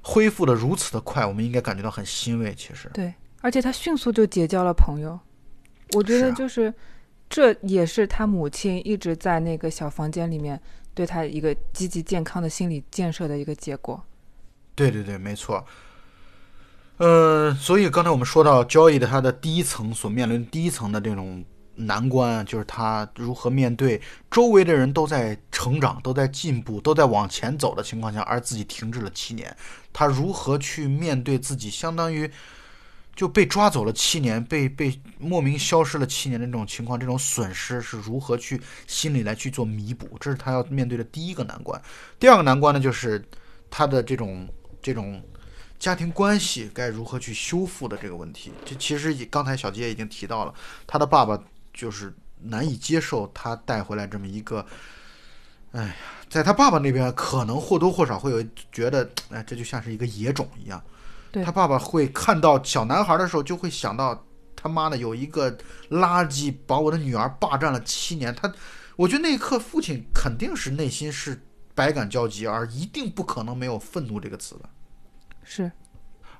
[0.00, 2.54] 恢复的如此的快，我们应该感觉到很欣慰。
[2.54, 5.18] 其实，对，而且他迅速就结交了朋友。
[5.92, 6.72] 我觉得就是，
[7.28, 10.58] 这也是他母亲一直在那个小房间里面
[10.94, 14.02] 对他一个积极健康的心理建设的一个结果。
[14.74, 15.62] 对对对，没错。
[16.96, 21.44] 呃，所以刚才我们说到交易的他的第一层所面临第一层的这种。
[21.76, 24.00] 难关就是他如何面对
[24.30, 29.54] 周围的人都在成长、都在进步、都在往前走的情况下，而自己停滞了七年。
[29.92, 32.30] 他如何去面对自己相当于
[33.14, 36.98] 就被抓走了七年、被被莫名消失了七年的这种情况？
[36.98, 40.16] 这种损失是如何去心里来去做弥补？
[40.18, 41.80] 这是他要面对的第一个难关。
[42.18, 43.22] 第二个难关呢，就是
[43.70, 44.48] 他的这种
[44.80, 45.22] 这种
[45.78, 48.50] 家庭关系该如何去修复的这个问题。
[48.64, 50.54] 这其实刚才小杰已经提到了，
[50.86, 51.38] 他的爸爸。
[51.76, 54.64] 就是难以接受他带回来这么一个，
[55.72, 55.94] 哎呀，
[56.28, 60.82] 在他爸爸那边可能或多或少会有觉得，哎，这就像是一个野种一样。
[61.44, 64.24] 他爸爸会看到小男孩的时候，就会想到
[64.56, 65.54] 他妈的有一个
[65.90, 68.34] 垃圾把我的女儿霸占了七年。
[68.34, 68.50] 他，
[68.96, 71.38] 我觉得那一刻父亲肯定是内心是
[71.74, 74.70] 百感交集，而一定不可能没有愤怒这个词的。
[75.44, 75.70] 是。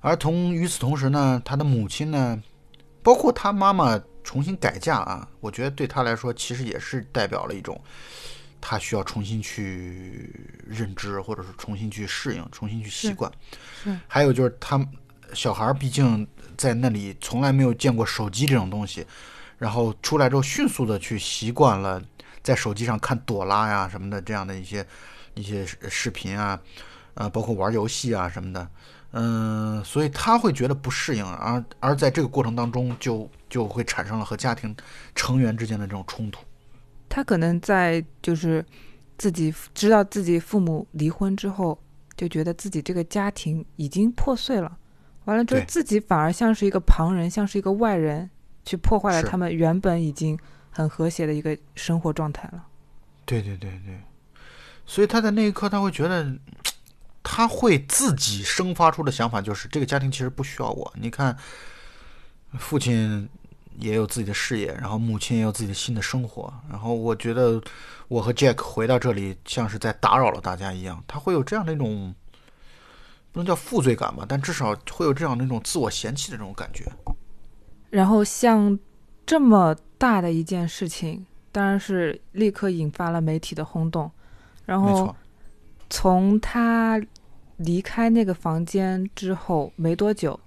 [0.01, 2.43] 而同与此同时呢，他的母亲呢，
[3.03, 7.81] 包括他妈妈重新改嫁啊，我觉得对他来说其实也是代表了一种，
[8.61, 10.29] 他需要重新去
[10.67, 13.31] 认知，或者是重新去适应，重新去习惯。
[13.85, 13.97] 是。
[14.09, 14.85] 还有就是他
[15.33, 19.07] 小孩毕竟在那里从来没有见过手机这种东西，
[19.59, 22.03] 然后出来之后迅速的去习惯了
[22.43, 24.85] 在手机上看朵拉呀什么的这样的一些
[25.35, 26.61] 一些视频啊，
[27.15, 28.69] 呃，包括玩游戏啊什么的。
[29.13, 34.77] 嗯，所以他会觉得不适应，而而在这个过程当中，就就会产生了和家庭
[35.15, 36.45] 成员之间的这种冲突。
[37.09, 38.63] 他可能在就是
[39.17, 41.79] 自己知道自己父母离婚之后，
[42.15, 44.77] 就觉得自己这个家庭已经破碎了，
[45.25, 48.29] 完了之后自己反而像是一个旁人，像是一个外人，
[48.67, 50.39] 去破坏了他们原本已经
[50.71, 52.67] 很和谐的一个生活状态了。
[53.25, 53.99] 对对对对，
[54.85, 56.37] 所以他在那一刻他会觉得。
[57.37, 60.91] 他会自己生发出的想法就是，这个家庭其实不需要我。
[60.99, 61.37] 你看，
[62.59, 63.29] 父亲
[63.77, 67.61] 也有自己的事业，然后母亲也有自己的新的生活，然后我觉得
[68.09, 71.05] 我和 Jack 回到这里，像是在打扰了大家一样。
[71.07, 72.15] 他会有这样的一种，
[73.33, 76.91] 不能叫负罪感吧，但至少会有这样的一种自我嫌弃的这种感觉。
[77.91, 78.79] 然后像
[79.27, 84.11] 这么大的一件事情，当然是立刻引发了媒体的轰动。
[84.65, 85.15] 然后
[85.91, 86.99] 从他。
[87.57, 90.39] 离开那个房间之后没多久，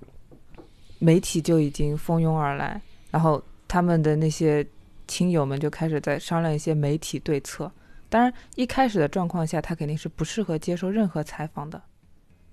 [0.99, 2.79] 媒体就已经蜂拥而来，
[3.09, 4.65] 然后他们的那些
[5.07, 7.71] 亲友们就开始在商量一些媒体对策。
[8.09, 11.81] 当然，一开始的状况下，他肯定是不适合接受任何采访的。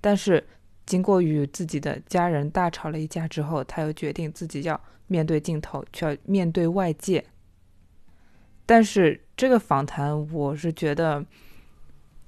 [0.01, 0.43] 但是，
[0.85, 7.23] 经过与自己的家人大吵了一架之后，他又决定自己要面对镜头，去要面对外界。
[8.65, 11.23] 但是，这个访谈，我是觉得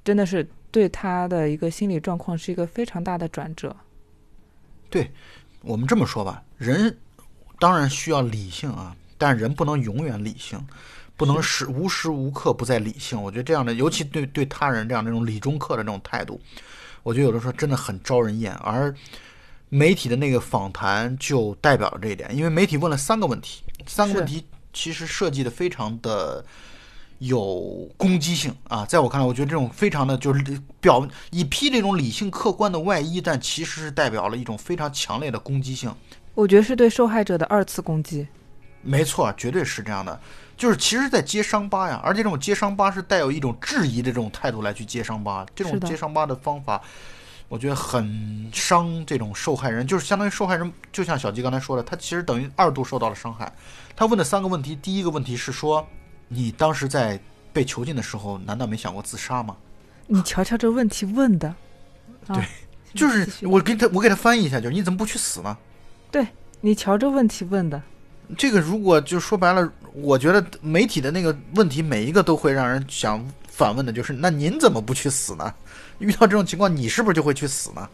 [0.03, 0.47] 真的是。
[0.72, 3.76] 对他的一个心理状况是一个非常大的转折。
[4.89, 5.11] 对，
[5.61, 6.97] 我们这么说吧，人
[7.59, 10.59] 当然需要理性啊，但人不能永远理性，
[11.17, 13.22] 不能时无时无刻不在理性。
[13.22, 16.39] 我觉得这样的，尤其对对他人这样那种理中客的这种态度，
[17.03, 18.53] 我觉得有的时候真的很招人厌。
[18.55, 18.93] 而
[19.70, 26.43] 媒体的那个访谈就代表了这一点，因为媒体问了三个问题，三个问题其实设计的非常的。
[27.20, 30.41] 有攻击性啊，在我看来，我觉得这种非常的就是
[30.80, 35.93] 表以披这种理性客观的外衣，但其实是代表了一种非常强烈的攻击性。
[36.34, 38.26] 我觉得是对受害者的二次攻击。
[38.82, 40.17] 没错，绝对是这样的，
[40.55, 46.82] 就是其实在揭伤疤呀，而且这种揭伤疤是带有一种质疑的这种态度来去揭伤疤，这种揭伤疤的方法，
[47.49, 53.53] 我觉得很伤这种受害人，就是相当于受害人，就像小吉刚才说的，他其实等于二度受到了伤害。
[53.93, 55.86] 他问的三个问题，第一个问题是说。
[56.30, 57.19] 你当时在
[57.51, 59.57] 被囚禁的时候，难道没想过自杀吗？
[60.05, 61.53] 你瞧瞧这问题问的，
[62.27, 62.43] 对，
[62.93, 65.57] 就是我给他，我给他翻译一下，就是你怎么不去死呢？
[66.11, 66.27] 对
[66.61, 67.82] 你瞧这问题问的，
[68.38, 75.53] 这个如果就说白了，我觉得媒体的那个问题每一个都会让人想反问的，就是那您怎么不去死呢？
[75.99, 77.89] 遇到这种情况，你是不是就会去死呢？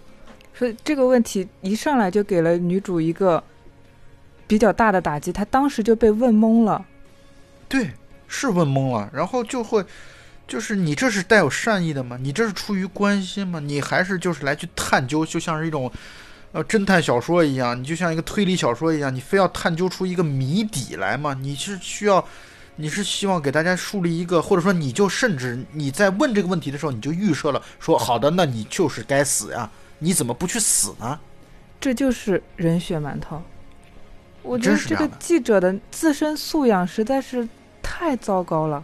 [0.53, 3.43] 所以这个问题一上来就给了女主一个
[4.47, 6.85] 比较大的打击，她当时就被问懵了。
[7.67, 7.89] 对。
[8.27, 9.85] 是问懵了，然后就会，
[10.47, 12.17] 就是你这是带有善意的吗？
[12.19, 13.59] 你这是出于关心吗？
[13.59, 15.91] 你还是就是来去探究，就像是一种，
[16.51, 21.33] 呃，侦探小说一样，你就像一个推理小说一样，你非要探究出一个谜底来吗？
[21.39, 22.23] 你是需要，
[22.75, 29.69] 你是希望给大家树立一个，或者说你就甚至你在问这个问题的时候，你就预设了说，好的，那你就是该死呀？
[29.99, 31.19] 你怎么不去死呢？
[31.79, 33.41] 这就是人血馒头。
[34.41, 37.47] 我觉得这个记者的自身素养实在是。
[37.87, 38.83] 太糟糕了，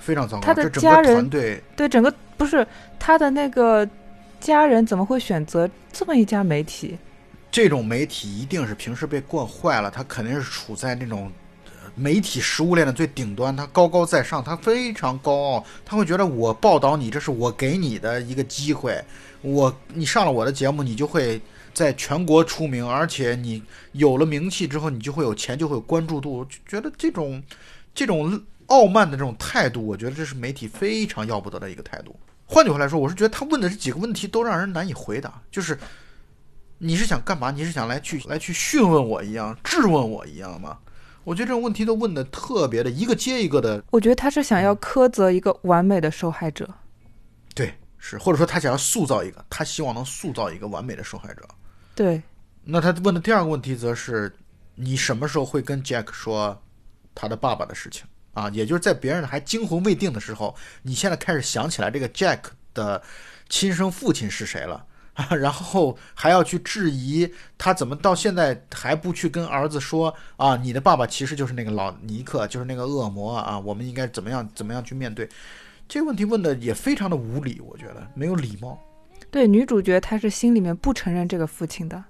[0.00, 0.42] 非常糟糕。
[0.42, 2.66] 他的家人对对整个不是
[2.98, 3.88] 他的那个
[4.40, 6.98] 家人怎么会选择这么一家媒体？
[7.52, 11.30] 这种媒体一定是平时被惯坏了，他肯定是处在那种
[11.94, 19.02] 媒体食物链的最顶端，他高高在上，他非常高傲，他会觉得我报道你，这是我给你的一个机会，
[19.42, 21.40] 我你上了我的节目，你就会
[21.72, 27.42] 在全国出名，而且你有了名气之后，你就会有钱，就会有关注度，就觉得这种。
[27.94, 32.14] 这种傲慢的这种态度，我觉得这是媒体非常要不得的一个态度。
[32.46, 35.40] 换句话来说，我是觉得他问的这几个问题都让人难以回答。
[35.50, 35.78] 就是
[36.78, 37.50] 你是想干嘛？
[37.50, 40.78] 你是想来去来去讯问我一样，质问我一样吗？
[41.22, 43.84] 我觉得这种问题都问的特别的一个接一个的。
[43.90, 46.68] 我觉得他是想要苛责一个完美的受害者。
[47.54, 51.46] 对，是或者说他想要塑造一个，他希望能塑造一个完美的受害者。
[51.94, 52.22] 对。
[52.64, 54.34] 那他问的第二个问题则是：
[54.74, 56.60] 你什么时候会跟 Jack 说
[57.20, 58.48] 他的爸爸的事情啊？
[58.50, 62.38] 也就是在别人还惊魂未定的时候，你现在开始想起来这个 Jack
[62.72, 63.02] 的
[63.50, 64.86] 亲生父亲是谁了。
[65.38, 70.56] 然后还要去质疑他怎么到现在还不去跟儿子说啊？
[70.56, 73.58] 你的爸爸其实就是那个老尼克，就是那个恶魔啊！
[73.58, 75.28] 我们应该怎么样怎么样去面对
[75.86, 76.24] 这个问题？
[76.24, 78.80] 问的也非常的无理，我觉得没有礼貌。
[79.30, 82.02] 对女主角，她是心里面不承认这个父亲的，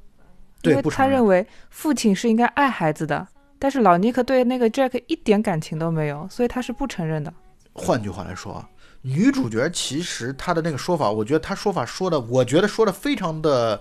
[0.62, 3.26] 因为她认为父亲是应该爱孩子的，
[3.61, 7.32] 但是老尼克对那个 Jack 一点感情都没有，所以他是不承认的。
[7.72, 8.64] 换句话来说。
[9.02, 13.80] 女主角其实她的那个说法，我觉得她说法说的，我觉得说的非常的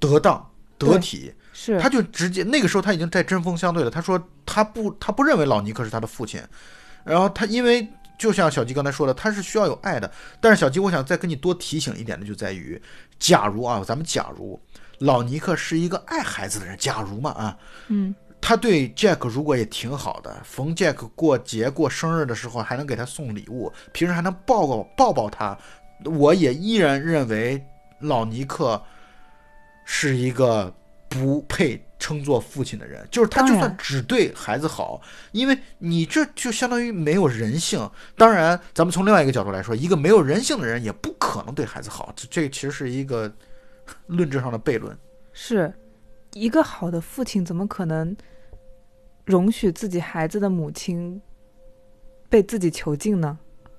[0.00, 1.30] 得当得体。
[1.52, 3.90] 是，她就直接那个时候她已经在针锋相对了。
[3.90, 6.40] 她说她不，她不认为老尼克是她的父亲。
[7.04, 7.86] 然后她因为
[8.18, 10.10] 就像小吉刚才说的，她是需要有爱的。
[10.40, 12.80] 但是小吉，我想再跟你多提醒一点的就在于，
[13.18, 14.58] 假如啊，咱们假如
[14.96, 18.14] 老尼克是一个爱孩子的人，假如嘛啊，嗯。
[18.42, 25.56] 他对 Jack 如果也挺好的，逢 Jack 过节过生日的时候还能给他送礼物，平时还能抱抱抱抱他，
[26.04, 27.64] 我也依然认为
[28.00, 28.82] 老尼克
[29.84, 30.74] 是一个
[31.08, 33.06] 不配称作父亲的人。
[33.12, 37.88] 就是他就算只对孩子好，因为你这就相当于没有人性。
[38.16, 42.12] 当然，咱们从另外一个角度来说，一个没有人性的人也不可能对孩子好。
[42.16, 43.32] 这这其实是一个
[44.06, 44.98] 论证上的悖论。
[45.32, 45.72] 是
[46.34, 48.16] 一个好的父亲怎么可能？
[49.24, 51.22] 容许自己孩子的母亲
[52.28, 53.38] 被自己囚禁呢？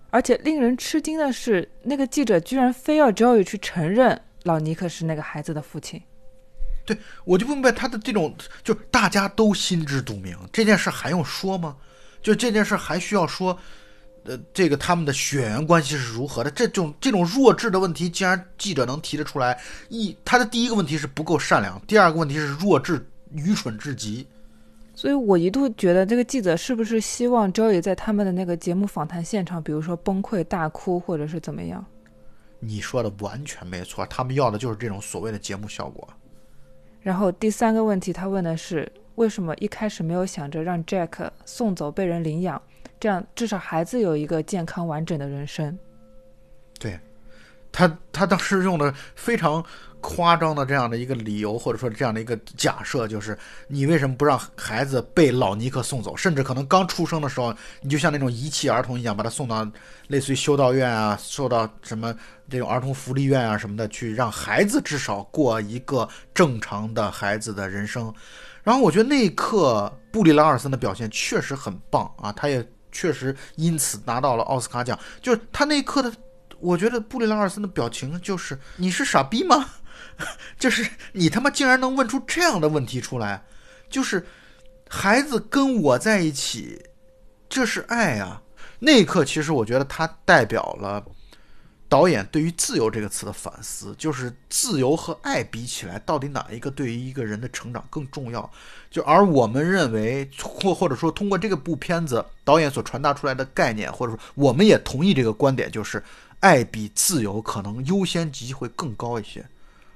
[0.09, 6.01] 而且令人吃惊的是，那个记者居然非要 Joey 去承认老尼克是那个孩子的父亲。
[6.85, 11.75] 对我就不明白他的这种，就大家都心知肚明，这件事还用说吗？
[12.21, 13.57] 就这件事还需要说？
[14.25, 16.51] 呃，这个他们的血缘关系是如何的？
[16.51, 19.59] 这种这种弱智的问题，竟然记者能提得出来？
[19.89, 24.25] 一，他的第一个问题是不够善良，第二个问题是弱智、愚蠢至极。
[24.95, 31.83] 所以我一度觉得这个记者是不是希望 Joey 在他们的那个节目访谈现场，比如说崩溃大哭，或者是怎么样？
[32.59, 36.07] 你说的完全没错，他们要的就是这种所谓的节目效果。
[37.01, 42.61] 然后第三个问题，他问的是为什么一开始没有想着让 Jack 送走被人领养，
[43.03, 45.77] 这样至少孩子有一个健康完整的人生。
[46.79, 46.97] 对，
[47.69, 49.61] 他他当时用的非常。
[50.05, 53.37] 夸张的这样的一个理由，或者说这样的一个假设，就是
[53.69, 56.13] 你为什么不让孩子被老尼克送走？
[56.13, 59.65] 甚至可能刚出生的时候，你就像那种遗弃儿童一样，把他送到
[60.07, 62.13] 类似于修道院啊，送到什么
[62.49, 68.13] 这种儿童福利院啊什么的，去让孩子至少过一个正常的孩子的人生。
[68.61, 72.61] 然后我觉得那一刻布里拉尔森的表现确实很棒啊，他也
[72.93, 74.97] 确实因此拿到了奥斯卡奖。
[75.21, 76.13] 就是他那一刻的，
[76.59, 79.71] 我觉得布里拉尔森的表情就是你是傻逼吗？
[80.57, 83.43] 就是你他妈竟然能问出这样的问题出来，
[83.89, 84.25] 就是
[84.87, 86.81] 孩子跟我在一起，
[87.49, 88.41] 这是爱啊！
[88.79, 91.03] 那一刻，其实我觉得他代表了
[91.93, 98.49] 导演对于“自由”这个词的反思，就是自由和爱比起来，到底哪一个对于一个人的成长更重要？
[98.89, 106.03] 就而我们认为，或或者说通过这个部片子导演所传达出来的概念，或者说我们也同意这个观点，就是
[106.39, 109.45] 爱比自由可能优先级会更高一些。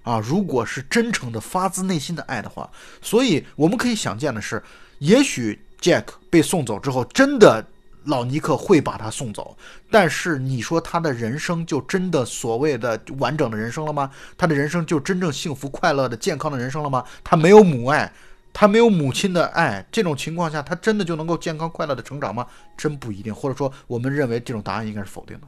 [0.03, 2.69] 啊，如果是真诚的、发自内心的爱的话，
[3.01, 4.61] 所以我们可以想见的是，
[4.99, 7.65] 也许 Jack 被送走之后，真的
[8.07, 9.55] 老尼克会把他送走。
[9.91, 14.09] 但是你说他的人生就真的所谓的完整的人生了吗？
[14.37, 17.03] 他的人生就真正幸福、快乐的、健康的人生了吗？
[17.23, 18.11] 他没有母爱，
[18.51, 22.47] 他没有母亲的爱，这种情况下，他真的就能够健康快乐的成长吗？
[22.75, 23.33] 真不一定。
[23.33, 25.47] 或者说，我们认为这种答案应该是否定的。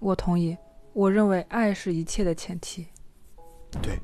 [0.00, 0.56] 我同意，
[0.92, 2.86] 我认为爱是一切的前提。
[3.80, 3.98] 对，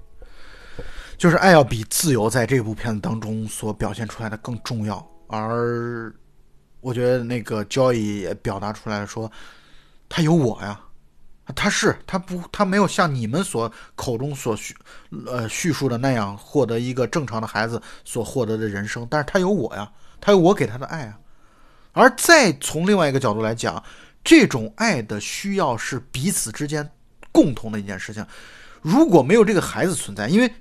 [1.17, 5.07] 就是爱要比自由在这部片子当中所表现出来的更重要。
[5.27, 6.15] 而
[6.81, 9.31] 我觉得那个 Joy 也表达出来说，
[10.09, 10.81] 他有我呀，
[11.55, 14.77] 他是他不他没有像你们所口中所叙
[15.27, 21.19] 呃叙述的那样获得一个正常的孩子所获得的人生，但是他有我呀，他有我给他的爱啊。
[21.93, 23.83] 而再从另外一个角度来讲，
[24.23, 26.89] 这种爱的需要是彼此之间
[27.33, 28.25] 共同的一件事情。
[28.81, 30.53] 如果没有这个孩子存在，因为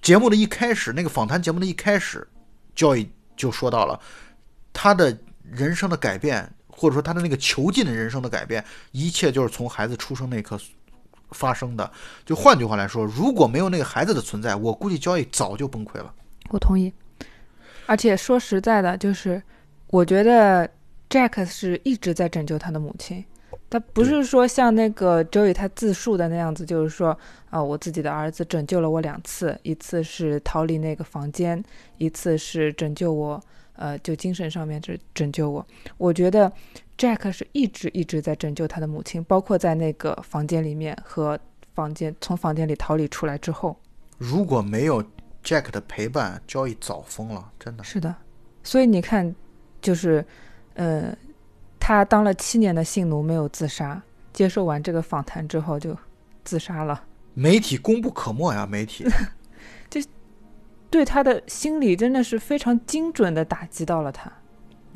[0.00, 2.26] 节目的一开始，那个访谈节目的一开始
[2.74, 3.06] ，Joy
[3.36, 4.00] 就说到了
[4.72, 5.16] 他的
[5.52, 10.58] 人生的改变，或者说他的那个囚禁的人生的改变，一切就是从孩子出生那一刻
[11.30, 11.90] 发生的。
[12.24, 16.12] 就换句话来说，如果没有那个孩子的存在，我估计 Joy 早就崩溃了。
[16.50, 16.92] 我同意。
[17.86, 19.42] 而且说实在的，就是
[19.88, 20.68] 我觉得
[21.10, 23.24] Jack 是一直在拯救他的母亲。
[23.68, 27.18] 他不是说像那个 Joey 他自述的那样子，就是说
[27.50, 31.62] 啊，我自己的儿子拯救了我两次，一次是逃离那个房间，
[31.96, 33.42] 一次是拯救我，
[33.74, 35.66] 呃，就精神上面拯拯救我。
[35.98, 36.52] 我觉得
[36.96, 41.38] Jack 是一直一直在拯救他的母亲，包括在那个房间里面和
[41.74, 43.76] 房间从房间里逃离出来之后。
[44.18, 45.02] 如果没有
[45.44, 48.14] Jack 的陪伴，Joey 早疯了，真的是的。
[48.62, 49.34] 所以你看，
[49.80, 50.24] 就是
[50.74, 51.14] 呃。
[51.84, 54.00] 他当了七年的性奴，没有自杀。
[54.32, 55.98] 接受完这个访谈之后，就
[56.44, 57.02] 自杀了。
[57.34, 59.10] 媒体功不可没呀，媒体，这
[60.92, 64.30] 对他的心理真的是非常精准的打击到了他。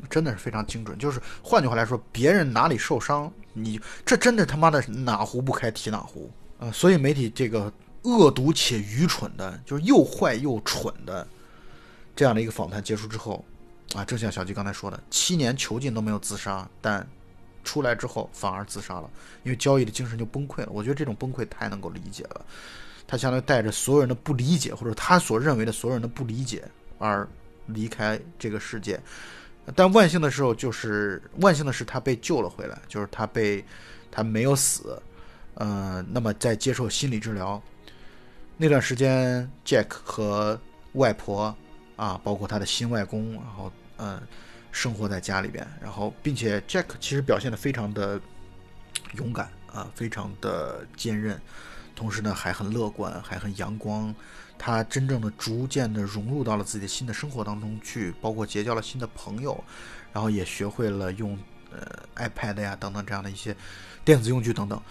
[0.09, 6.71] 真的是非常精准，就是换句话来说，别人哪里受伤，你这真的他妈的哪壶不开提哪壶啊！
[6.71, 7.73] 所以媒体这个
[8.03, 11.27] 恶毒且愚蠢的，就是又坏又蠢的
[12.15, 13.43] 这样的一个访谈结束之后。
[13.95, 17.07] 啊，正像小吉刚才说的，七年囚禁都没有自杀，但
[17.63, 19.09] 出来之后反而自杀了，
[19.43, 20.67] 因为交易的精神就崩溃了。
[20.71, 22.45] 我觉得这种崩溃太能够理解了，
[23.07, 26.63] 他相当于带着所有人的不理解，或者他所认为的所有人的不理解
[26.99, 27.27] 而
[27.65, 28.99] 离开这个世界。
[29.73, 33.63] 但万幸的时候，就是万幸的是他被救了回来，就是他被
[34.11, 35.01] 他没有死。
[35.55, 37.59] 呃，那么在接受心理治疗
[38.57, 40.59] 那段时间，Jack 和
[40.93, 41.55] 外婆。
[41.97, 44.21] 啊，包括他的新外公，然后嗯，
[44.71, 48.21] 生活在家里边，然后并且 Jack 其实表现的非常的
[49.13, 51.41] 勇敢啊，非常的坚韧，
[51.97, 54.15] 同时呢还很乐观，还很阳光。
[54.57, 59.61] 他真正的逐渐的融入到了自己的新的生活当中去，包括结交了新的朋友，
[60.13, 61.37] 然后也学会了用
[61.71, 61.85] 呃
[62.15, 63.53] iPad 呀等等这样的一些
[64.05, 64.81] 电子用具等等。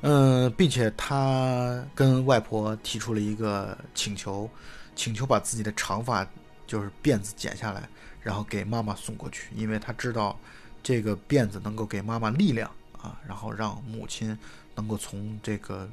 [0.00, 4.50] 嗯，并且他跟外婆提出了一个请求，
[4.96, 6.26] 请求把自己的长发。
[6.66, 7.86] 就是辫子剪下来，
[8.22, 10.34] 然后给妈妈送过去，因为他知道
[10.82, 14.36] 这个辫子能够给妈妈力量啊，然后让母亲
[14.74, 15.86] 能够从这个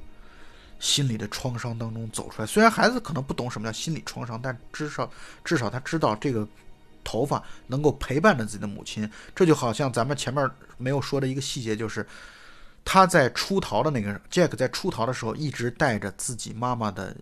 [0.82, 2.45] 心理的创伤当中走出来。
[2.45, 5.09] 虽然孩子可能不懂什么叫心理创伤，但至少
[5.45, 6.45] 至少他知道这个
[7.03, 9.09] 头发能够陪伴着自己的母亲。
[9.34, 12.05] 这就好像咱们前面没有说的一个细节，就是
[12.84, 17.15] 他在出逃的那个 Jack 在出逃的时候，一直带着自己妈妈的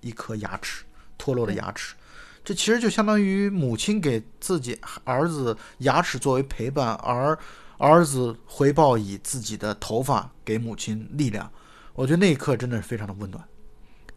[0.00, 0.82] 一颗牙齿
[1.18, 1.94] 脱落的牙齿。
[2.42, 7.38] 这其实就相当于母亲给自己儿子牙齿作为陪伴，而
[7.76, 11.52] 儿子回报以自己的头发给母亲力量。
[11.96, 13.42] 我觉得那一刻真的是非常的温暖。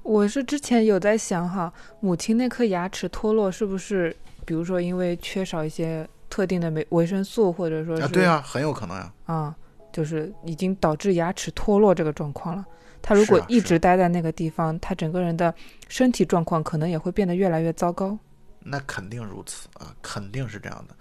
[0.03, 1.71] 我是之前有在想哈，
[2.01, 4.15] 母亲那颗牙齿脱落是不是，
[4.45, 9.13] 比如说因为缺少一些特定的维维生素，或者说是啊，对啊，很有可能呀。
[9.25, 9.55] 啊，
[9.93, 12.65] 就是已经导致牙齿脱落这个状况了。
[13.01, 15.53] 他如果一直待在那个地方，他整个人的
[15.87, 18.17] 身体状况可能也会变得越来越糟糕。
[18.59, 20.95] 那肯定如此啊，肯定是这样的。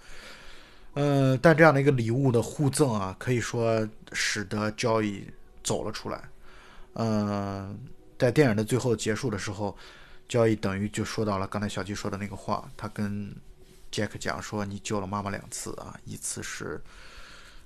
[0.93, 5.25] 呃，但这样的一个礼物的互赠啊，可以说使得交易
[5.61, 6.21] 走了出来。
[7.01, 7.79] 嗯，
[8.17, 9.73] 在电影的最后结束的时候，
[10.27, 13.33] 交易等于就说到了刚才小鸡说的那个话，他跟
[13.89, 16.81] 杰克讲说：“你救了妈妈两次啊，一次是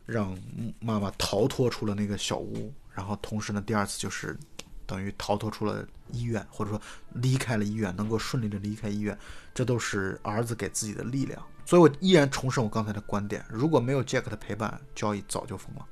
[0.06, 0.38] 让
[0.80, 4.38] 妈妈逃脱出了那个小屋。”然后同时呢，第二次就是
[4.86, 6.80] 等于逃脱出了医院，或者说
[7.16, 9.18] 离开了医院，能够顺利的离开医院，
[9.52, 11.44] 这都是儿子给自己的力量。
[11.66, 15.86] 所以我依然重申我刚才的观点：如果没有杰克的陪伴，交易早就疯了。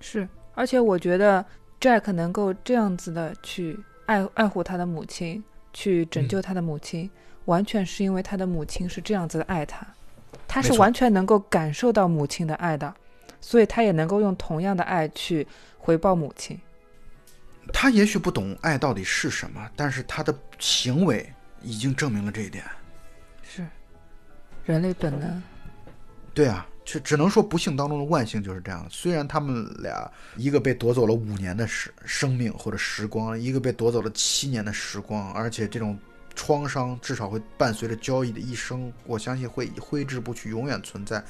[0.00, 1.46] 是，而且我觉得
[1.80, 7.10] Jack 能够这样子的去爱爱护他的母亲，去拯救他的母亲，
[7.44, 9.86] 完全是因为他的母亲是这样子的爱他，
[10.46, 12.94] 他是完全能够感受到母亲的爱的，
[13.40, 15.46] 所以他也能够用同样的爱去。
[15.80, 16.60] 回报母亲，
[17.72, 21.26] 他也许不懂爱到底是什么，但是他的行为
[21.62, 22.62] 已经证明了这一点。
[23.42, 23.66] 是，
[24.66, 25.42] 人类本能。
[26.34, 28.86] 对啊，只只能说不幸当中的万幸就是这样。
[28.90, 35.98] 虽然他们俩一个被夺走了五年的时生命或者时光，一个被夺走了七年的时光，而且这种
[36.34, 41.22] 创伤至少会伴随着交易的一生，我相信会挥之不去，永远存在。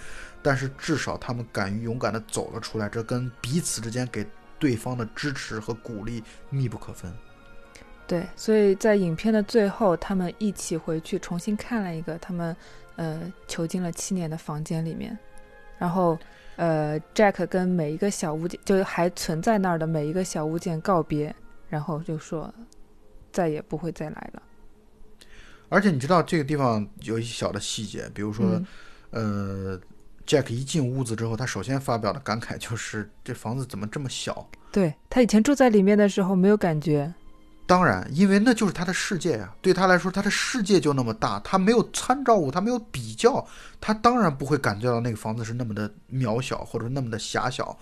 [0.43, 4.25] 但是至少他们敢于勇敢的走了出来，这跟彼此之间给。
[4.61, 7.17] 对方的支持和鼓励密不可分。
[8.09, 12.57] 对，所以在影片的最后，他们一起回去重新看了一个他们
[12.97, 15.17] 呃囚禁了七年的房间里面，
[15.79, 16.19] 然后
[16.57, 21.35] 呃，Jack 跟每一个小物件，就还存在那儿的每一个小物件告别，
[21.69, 22.53] 然后就说
[23.33, 24.43] 再也不会再来了。
[25.69, 28.61] 而且你知道这个地方有一些小的细节，比如说
[29.11, 29.81] 呃。
[30.29, 34.47] Jack 一进屋子之后，他首先发表的感慨就是：这房子怎么这么小？
[34.71, 37.15] 对他以前住在里面的时候没有感觉，
[37.69, 39.55] 当然，因为那就是他的世界呀。
[39.61, 43.47] 对他来说，他的世界就那么大，他没有参照物，他没有比较，
[43.79, 47.79] 他当然不会感觉到那个房子是那么的渺小或者那么的狭小。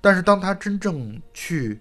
[0.00, 1.80] 但是当他真正去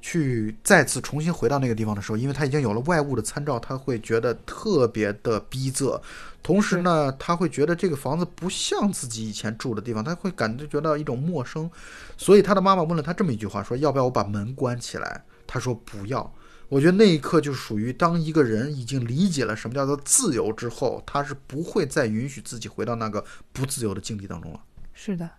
[0.00, 6.00] 去再次重新回到那个地方的时候，因为他已经有了外物的参照，他会觉得特别的逼仄。
[6.44, 11.68] 同时呢，他会觉得这个房子不像自己以前住的地方，他会感觉觉到一种陌生。
[12.16, 15.24] 所以他的妈妈问了他这么一句话：说要不要我把门关起来？
[15.44, 16.32] 他说不要。
[16.74, 24.60] 我觉得那一刻就属于当一个人已经理解了什么叫做自由之后，他是不会再允许自己回到那个不自由的境地当中了。
[24.92, 25.30] 是的，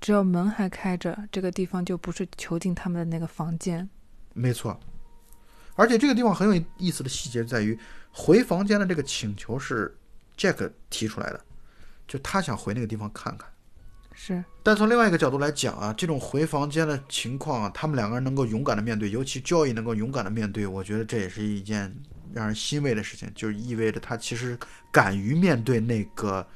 [0.00, 3.90] 只要门还开着，这个地方就不是囚禁他们的那个房间。
[4.34, 4.78] 没错，
[5.74, 7.76] 而且这个地方很有意思的细节在于，
[8.12, 9.96] 回房间的这个请求是
[10.38, 11.44] Jack 提出来的，
[12.06, 13.50] 就他想回那个地方看看。
[14.16, 21.94] 是，但从另外一个角度来讲啊，这种回房间的情况啊，他们两个人能够勇敢的面对，尤其 Joy 能够勇敢的面对，我觉得这也是一件
[22.32, 24.56] 让人欣慰的事情，就意味着他其实
[24.92, 26.46] 敢于面对那个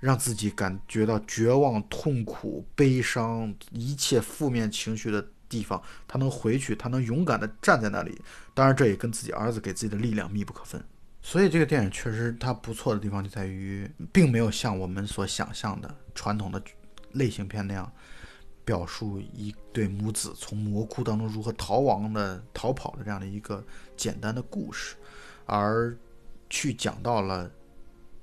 [0.00, 8.20] 让自己感觉到绝望、痛苦、悲伤、一切负面情绪的地方，他能回去，他能勇敢的站在那里。
[8.52, 10.82] 当然，这也跟自己儿子给自己的力量密不可分。
[11.22, 16.60] 所以这个电影确实它不错的地方就在于，并没有像我们所想象的传统的。
[17.12, 17.90] 类型片那样
[18.64, 23.64] 表述一对母子从魔窟当中如何逃亡的、逃跑的这样的一个
[23.96, 24.94] 简单的故事，
[25.46, 25.96] 而
[26.48, 27.50] 去讲到了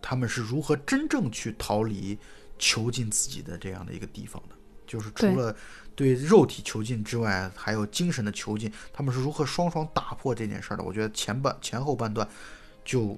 [0.01, 2.17] 他们是如何真正去逃离
[2.57, 5.53] 囚禁自己的这样的一个地方的，就是除了
[5.95, 10.83] 对肉体囚禁之外，还有精神的囚禁，他们是如何双双打破这件事儿的。
[10.83, 12.25] 我觉得前半前后半段
[12.85, 13.17] 就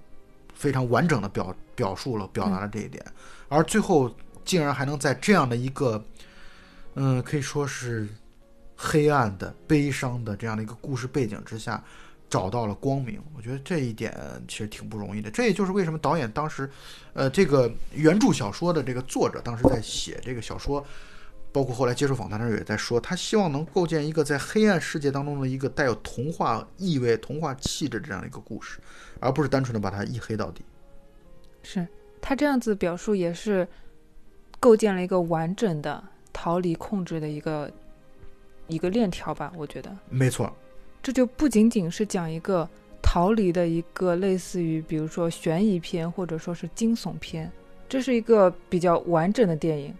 [0.55, 3.05] 非常完整的表表述了、表达了这一点，
[3.49, 4.11] 而最后。
[4.49, 6.03] 竟然还能在这样的一个，
[6.95, 8.07] 嗯，可以说是
[8.75, 11.83] 黑暗的、悲伤的这样的一个故事背景之下，
[12.27, 13.21] 找到了光明。
[13.37, 14.11] 我觉得这一点
[14.47, 15.29] 其实挺不容易的。
[15.29, 16.67] 这也就是为什么导演当时，
[17.13, 20.83] 呃，这个原著小说的这个作者当时在写这个小说，
[21.51, 28.79] 包括后来接受访谈的时候也在说，他希望能构建一个在黑暗世界当中的一个带有童话意味、童话气质这样的一个故事，
[29.19, 30.65] 而不是单纯的把它一黑到底。
[31.61, 31.87] 是
[32.19, 33.67] 他这样子表述也是。
[34.59, 36.03] 构建了一个完整的
[36.33, 37.71] 逃离控制的一个
[38.67, 40.51] 一个链条吧，我觉得没错。
[41.01, 42.69] 这就不仅仅是讲一个
[43.01, 47.49] 逃离的一个类似于，比如说悬疑片或者说是惊悚片，
[47.87, 49.93] 这是一个比较完整的电影。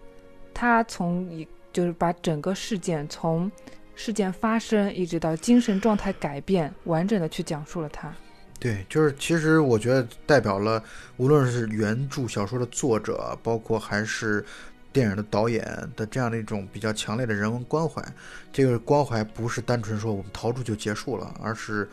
[0.53, 3.49] 它从一就是把整个事件从
[3.95, 8.13] 事件发生一直到精神状态改变，完整的去讲述了它。
[8.59, 10.83] 对，就是其实我觉得代表了，
[11.15, 14.45] 无论是原著小说的作者，包括还是
[14.91, 15.63] 电影的导演
[15.95, 18.03] 的这样的一种比较强烈的人文关怀。
[18.51, 21.87] 这个关怀不是单纯说我们逃出就结束了，而是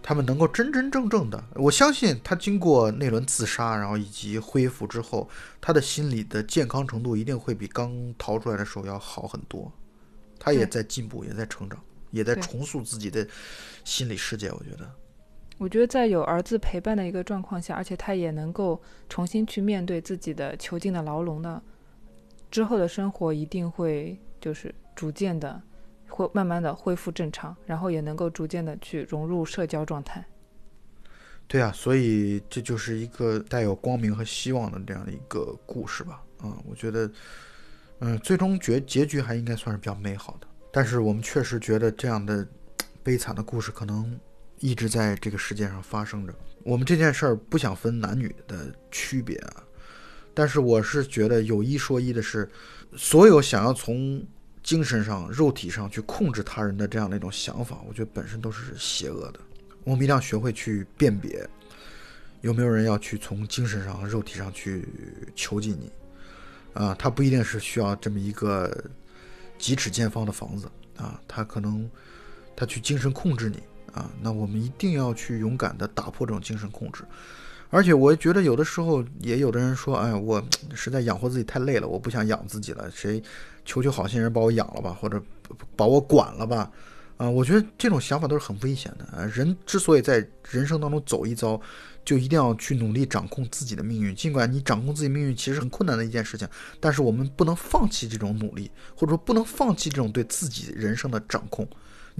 [0.00, 1.42] 他们能够真真正正的。
[1.54, 5.28] 我相信他经过那轮自杀，然后以及恢复之后，
[5.60, 9.72] 他的心理的健康程度一定会比刚逃出来的时候要好很多。
[10.38, 11.82] 他也在进步，也在成长，
[12.12, 13.26] 也在重塑自己的
[13.84, 14.52] 心理世界。
[14.52, 14.88] 我觉得。
[15.60, 18.80] 我觉得在有儿子陪伴的一个状况下，而且他也能够
[19.10, 21.62] 重新去面对自己的囚禁的牢笼的
[22.50, 25.60] 之后的生活，一定会就是逐渐的
[26.08, 30.24] 会慢慢的恢复正常，然后也能够逐渐的去融入社交状态。
[31.46, 36.22] 对啊，所以这就是一个带有光明和希望的这样的一个故事吧。
[36.38, 37.10] 啊，我觉得，
[37.98, 40.46] 嗯，最终结结局还应该算是比较美好的。
[40.72, 42.48] 但是我们确实觉得这样的
[43.02, 44.18] 悲惨的故事可能。
[44.60, 46.34] 一直在这个世界上发生着。
[46.62, 49.64] 我们这件事儿不想分男女的区别啊，
[50.34, 52.48] 但是我是觉得有一说一的是，
[52.96, 54.22] 所有想要从
[54.62, 59.40] 精神上、肉体上去控制他人的这样的一种想法，我觉得本身都是邪恶的。
[59.84, 61.48] 我们一定要学会去辨别，
[62.42, 64.86] 有没有人要去从精神上和、肉体上去
[65.34, 65.90] 囚禁你
[66.74, 66.94] 啊？
[66.98, 68.84] 他不一定是需要这么一个
[69.56, 71.90] 几尺见方的房子啊，他可能
[72.54, 73.62] 他去精神控制你。
[73.92, 77.04] 啊，那我们一定要去勇敢地打破这种精神控制，
[77.70, 80.42] 而且我觉得有的时候也有的人说，哎，我
[80.74, 83.22] 实在养活自己太累了，我不想养自己了，谁
[83.64, 85.22] 求求好心人把我养了吧，或者
[85.76, 86.70] 把我管了吧？
[87.16, 89.24] 啊，我觉得这种想法都是很危险的啊。
[89.24, 91.60] 人之所以在人生当中走一遭，
[92.02, 94.14] 就一定要去努力掌控自己的命运。
[94.14, 96.48] 尽管你掌控自己命运其实很困难的一件事情，
[96.80, 101.68] 但是我们不能放弃这种努力，或者说不能放弃这种对自己人生的掌控。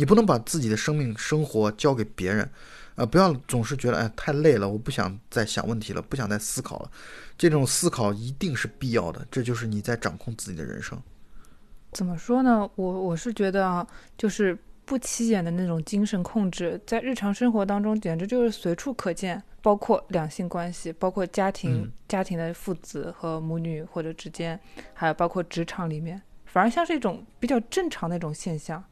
[0.00, 2.50] 你不能把自己的生命生活交给别人，
[2.94, 6.90] 啊，不要总是觉得哎太累了，我不想再想问题了，不想再思考了。
[7.36, 10.98] 这种思考一定是必要的，这就是你在掌控自己的人生。
[11.92, 12.66] 怎么说呢？
[12.76, 13.86] 我我是觉得啊，
[14.16, 24.58] 就是不起眼的那种精神控制，在日常生活当中简直就是随处可见，包括两性关系，包括家庭家庭的父子和母女或者之间，
[24.94, 28.82] 还有包括职场里面，反而像是一种比较正常的一种现象。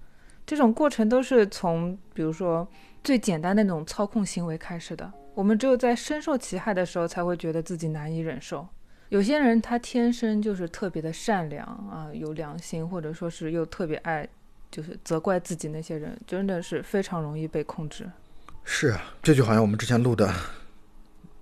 [0.48, 2.66] 这种过程都是从比如说
[3.04, 5.12] 最简单的那种操控行为开始的。
[5.34, 8.66] 我们只有在深受其害的时候，才会觉得自己难以忍受。
[9.10, 14.26] 有些人他天生就是特别的善良啊，有良心，或者说是又特别爱，
[14.70, 18.10] 就是责怪自己那些人，真的是非常容易被控制。
[18.64, 20.26] 是啊，这就好像我们之前录的《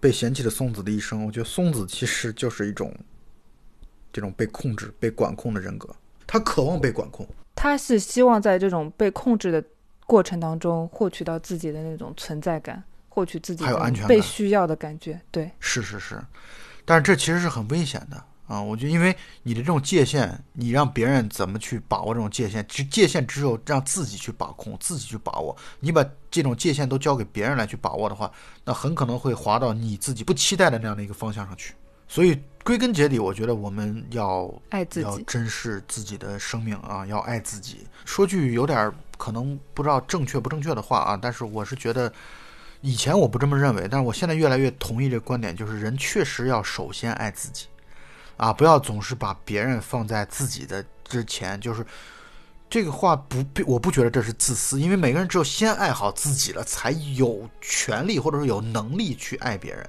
[0.00, 2.92] 被嫌弃的松子的一生》，我觉得松子其实就是一种
[4.12, 5.94] 这种被控制、被管控的人格，
[6.26, 7.24] 他渴望被管控，
[7.56, 9.64] 他是希望在这种被控制的
[10.06, 15.20] 过程当中获取到自己的那种存在感，获取自己还有安全感、被需要的感觉。
[15.32, 16.22] 对，是是是。
[16.84, 18.62] 但是这其实是很危险的啊！
[18.62, 22.64] 我觉得，因为你的这种界限，你让别人怎么去把握这种界限？
[22.68, 25.56] 其实界限只有让自己去把控，自己去把握。
[25.80, 28.30] 你把这种界限都交给别人来去把握的话，
[28.64, 31.74] 那很可能会滑到你自己不期待的那样的一个方向上去。
[32.06, 37.86] 所以归根结底，我觉得我们要爱自己，要珍视自己的生命啊，要爱自己。
[38.04, 42.12] 说句有点可能不知道正确不正确的话啊，但是我是觉得。
[42.82, 47.66] 以前我不这么认为，但是我现在越来越同意这个观点，就是人确实要首先爱自己，
[48.36, 51.58] 啊，不要总是把别人放在自己的之前。
[51.60, 51.84] 就是
[52.68, 59.88] 这个话不，我不觉得这是自私，因为每个人只有先爱好自己了，才有权利或者说有能力去爱别人。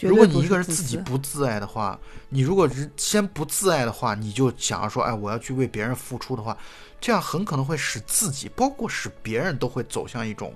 [0.00, 6.56] 如果你一个人自己不自爱的话，你如果是先不自爱的话，你就想要说，哎，我要去为别人付出的话，
[7.00, 10.52] 这样很可能会使自己，包括使别人都会走向一种。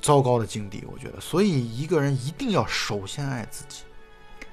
[0.00, 3.82] 糟糕的境地，我觉得，所以一个人一定要首先爱自己。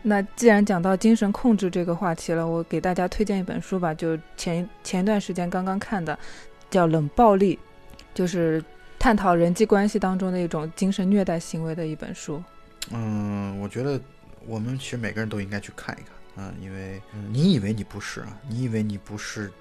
[0.02, 6.18] 那既然讲到精神控制这个话题了，我给大家推荐一本书吧，就前前一段时间刚刚看的，
[6.72, 7.56] 叫《冷暴力》，
[8.16, 8.64] 就是
[8.98, 12.44] 探讨人际关系当中的一种精神虐待行为的一本书。
[12.92, 14.00] 嗯，我觉得
[14.46, 16.04] 我们其实每个人都应该去看一
[16.36, 19.52] 看啊，因为你以为你不是啊，你以为你不是。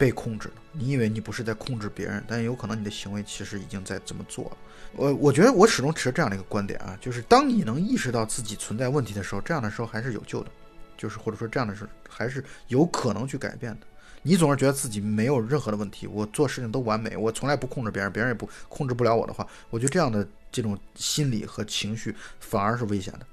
[0.00, 4.56] 被控制的，你以为你不是在控制别人，但有可能你的行为其实已经在这么做了。
[4.96, 10.50] 我我觉得我始终持这样的一个观点啊，就是当你能意识到自己存在问题的时候，这样的时候还是有救的，
[10.96, 13.86] 就是或者说这样的事还是有可能去改变的。
[14.22, 23.26] 你总是觉得自己没有任何的问题，我做事情都完美，我从来不控制别人，别人也不控制不了我的话，我觉得这样的这种心理和情绪反而是危险的。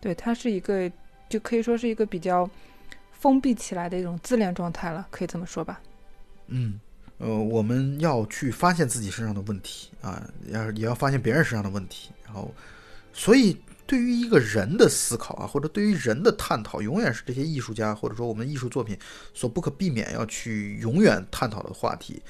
[0.00, 0.90] 对，它是一个
[1.28, 2.48] 就可以说是一个比较
[3.12, 5.80] 封闭起来的一种自恋状态了，可以这么说吧。
[6.46, 6.78] 嗯，
[7.18, 12.10] 呃，我们要去发现自己身上的问题啊，要也要发现别人身上的问题。
[12.24, 12.54] 然后，
[13.12, 13.56] 所以
[13.86, 18.96] 对于一个人的思考啊，或者对于人的探讨，永远是这些艺术家或者说我们艺术作品
[19.34, 22.22] 所不可避免要去永远探讨的话题。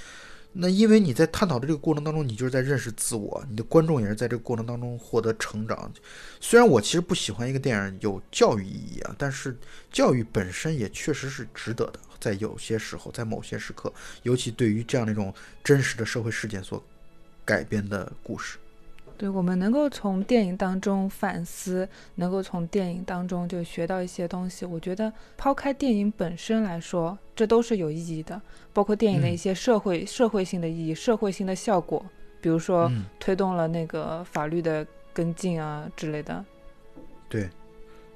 [0.53, 5.93] 那因为你在探讨的这个过程当中，你就是在认识自我，你的观众也是在这个过程当中获得成长。
[6.41, 9.57] 虽然我其实不喜欢一个电影有教育意义啊，但是
[9.93, 12.01] 教育本身也确实是值得的。
[12.19, 13.93] 在有些时候，在某些时刻，
[14.25, 15.33] 尤其对于这样的一种
[15.63, 16.83] 真实的社会事件所
[17.45, 18.59] 改编的故事，
[19.19, 24.65] 对我们能够从电影当中反思，能够从电影当中就学到一些东西。
[24.65, 28.41] 我觉得，抛开电影本身来说，这都是有意义的。
[28.73, 32.03] 包括电影的一些社会社会性的意义、社会性的效果，
[32.41, 36.45] 比如说推动了那个法律的跟进啊之类的。
[37.29, 37.51] 对，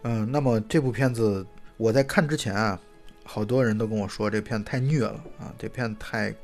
[0.04, 1.44] 嗯，那么这部片子
[1.76, 2.80] 我在看之前啊。
[3.24, 6.34] 好多人都跟我说这片太虐了啊，这片太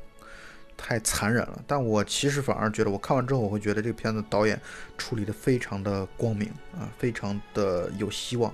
[0.81, 1.61] 太残忍了。
[1.67, 4.59] 但我其实反而觉得，我看完之后，我会觉得这个片子导演
[4.97, 8.53] 处理的非常的光明啊，非常的有希望。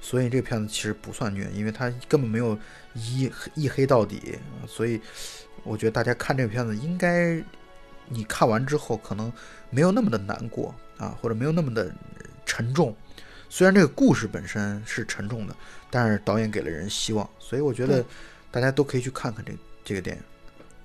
[0.00, 2.58] 所以这个片子其实不算虐，因为它根本没有
[2.94, 4.38] 一一黑到底。
[4.66, 5.00] 所以
[5.62, 7.42] 我觉得大家看这个片子，应该
[8.08, 9.32] 你看完之后可能
[9.70, 11.90] 没有那么的难过啊，或者没有那么的
[12.44, 12.94] 沉重。
[13.48, 15.56] 虽然这个故事本身是沉重的，
[15.88, 18.04] 但是导演给了人希望，所以我觉得
[18.50, 19.52] 大家都可以去看看这
[19.84, 20.22] 这个电影。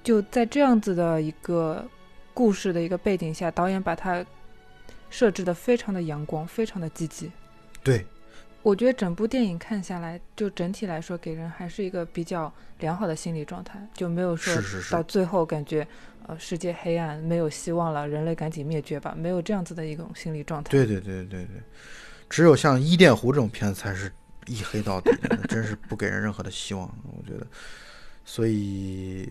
[0.09, 1.87] 就在这样子的一个
[2.33, 4.25] 故事的一个背景下，导演把它
[5.11, 7.31] 设置的非常的阳光，非常的积极。
[7.83, 8.03] 对，
[8.63, 15.87] 我觉得整部电影看下来，就整体来说给人还是一个比较良好的心理状态，就没有说到最后感觉
[16.25, 20.71] 呃世界黑暗没有希望了，人类赶紧灭绝吧，没有这样子的一种心理状态。
[20.71, 21.61] 对对对对对。
[22.27, 24.11] 只有像《伊甸湖》这种片子才是
[24.47, 25.11] 一黑到底，
[25.47, 26.91] 真是不给人任何的希望。
[27.15, 27.45] 我觉得，
[28.31, 29.27] 所以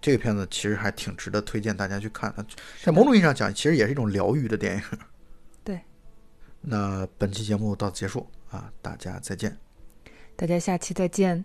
[0.00, 2.44] 这个片子其实还挺值得推荐大家去看的。
[2.82, 4.82] 在某种意义上讲，其实也是一种疗愈的电影。
[5.62, 5.80] 对。
[6.60, 9.56] 那本期节目到此结束啊，大家再见。
[10.34, 11.44] 大家下期再见。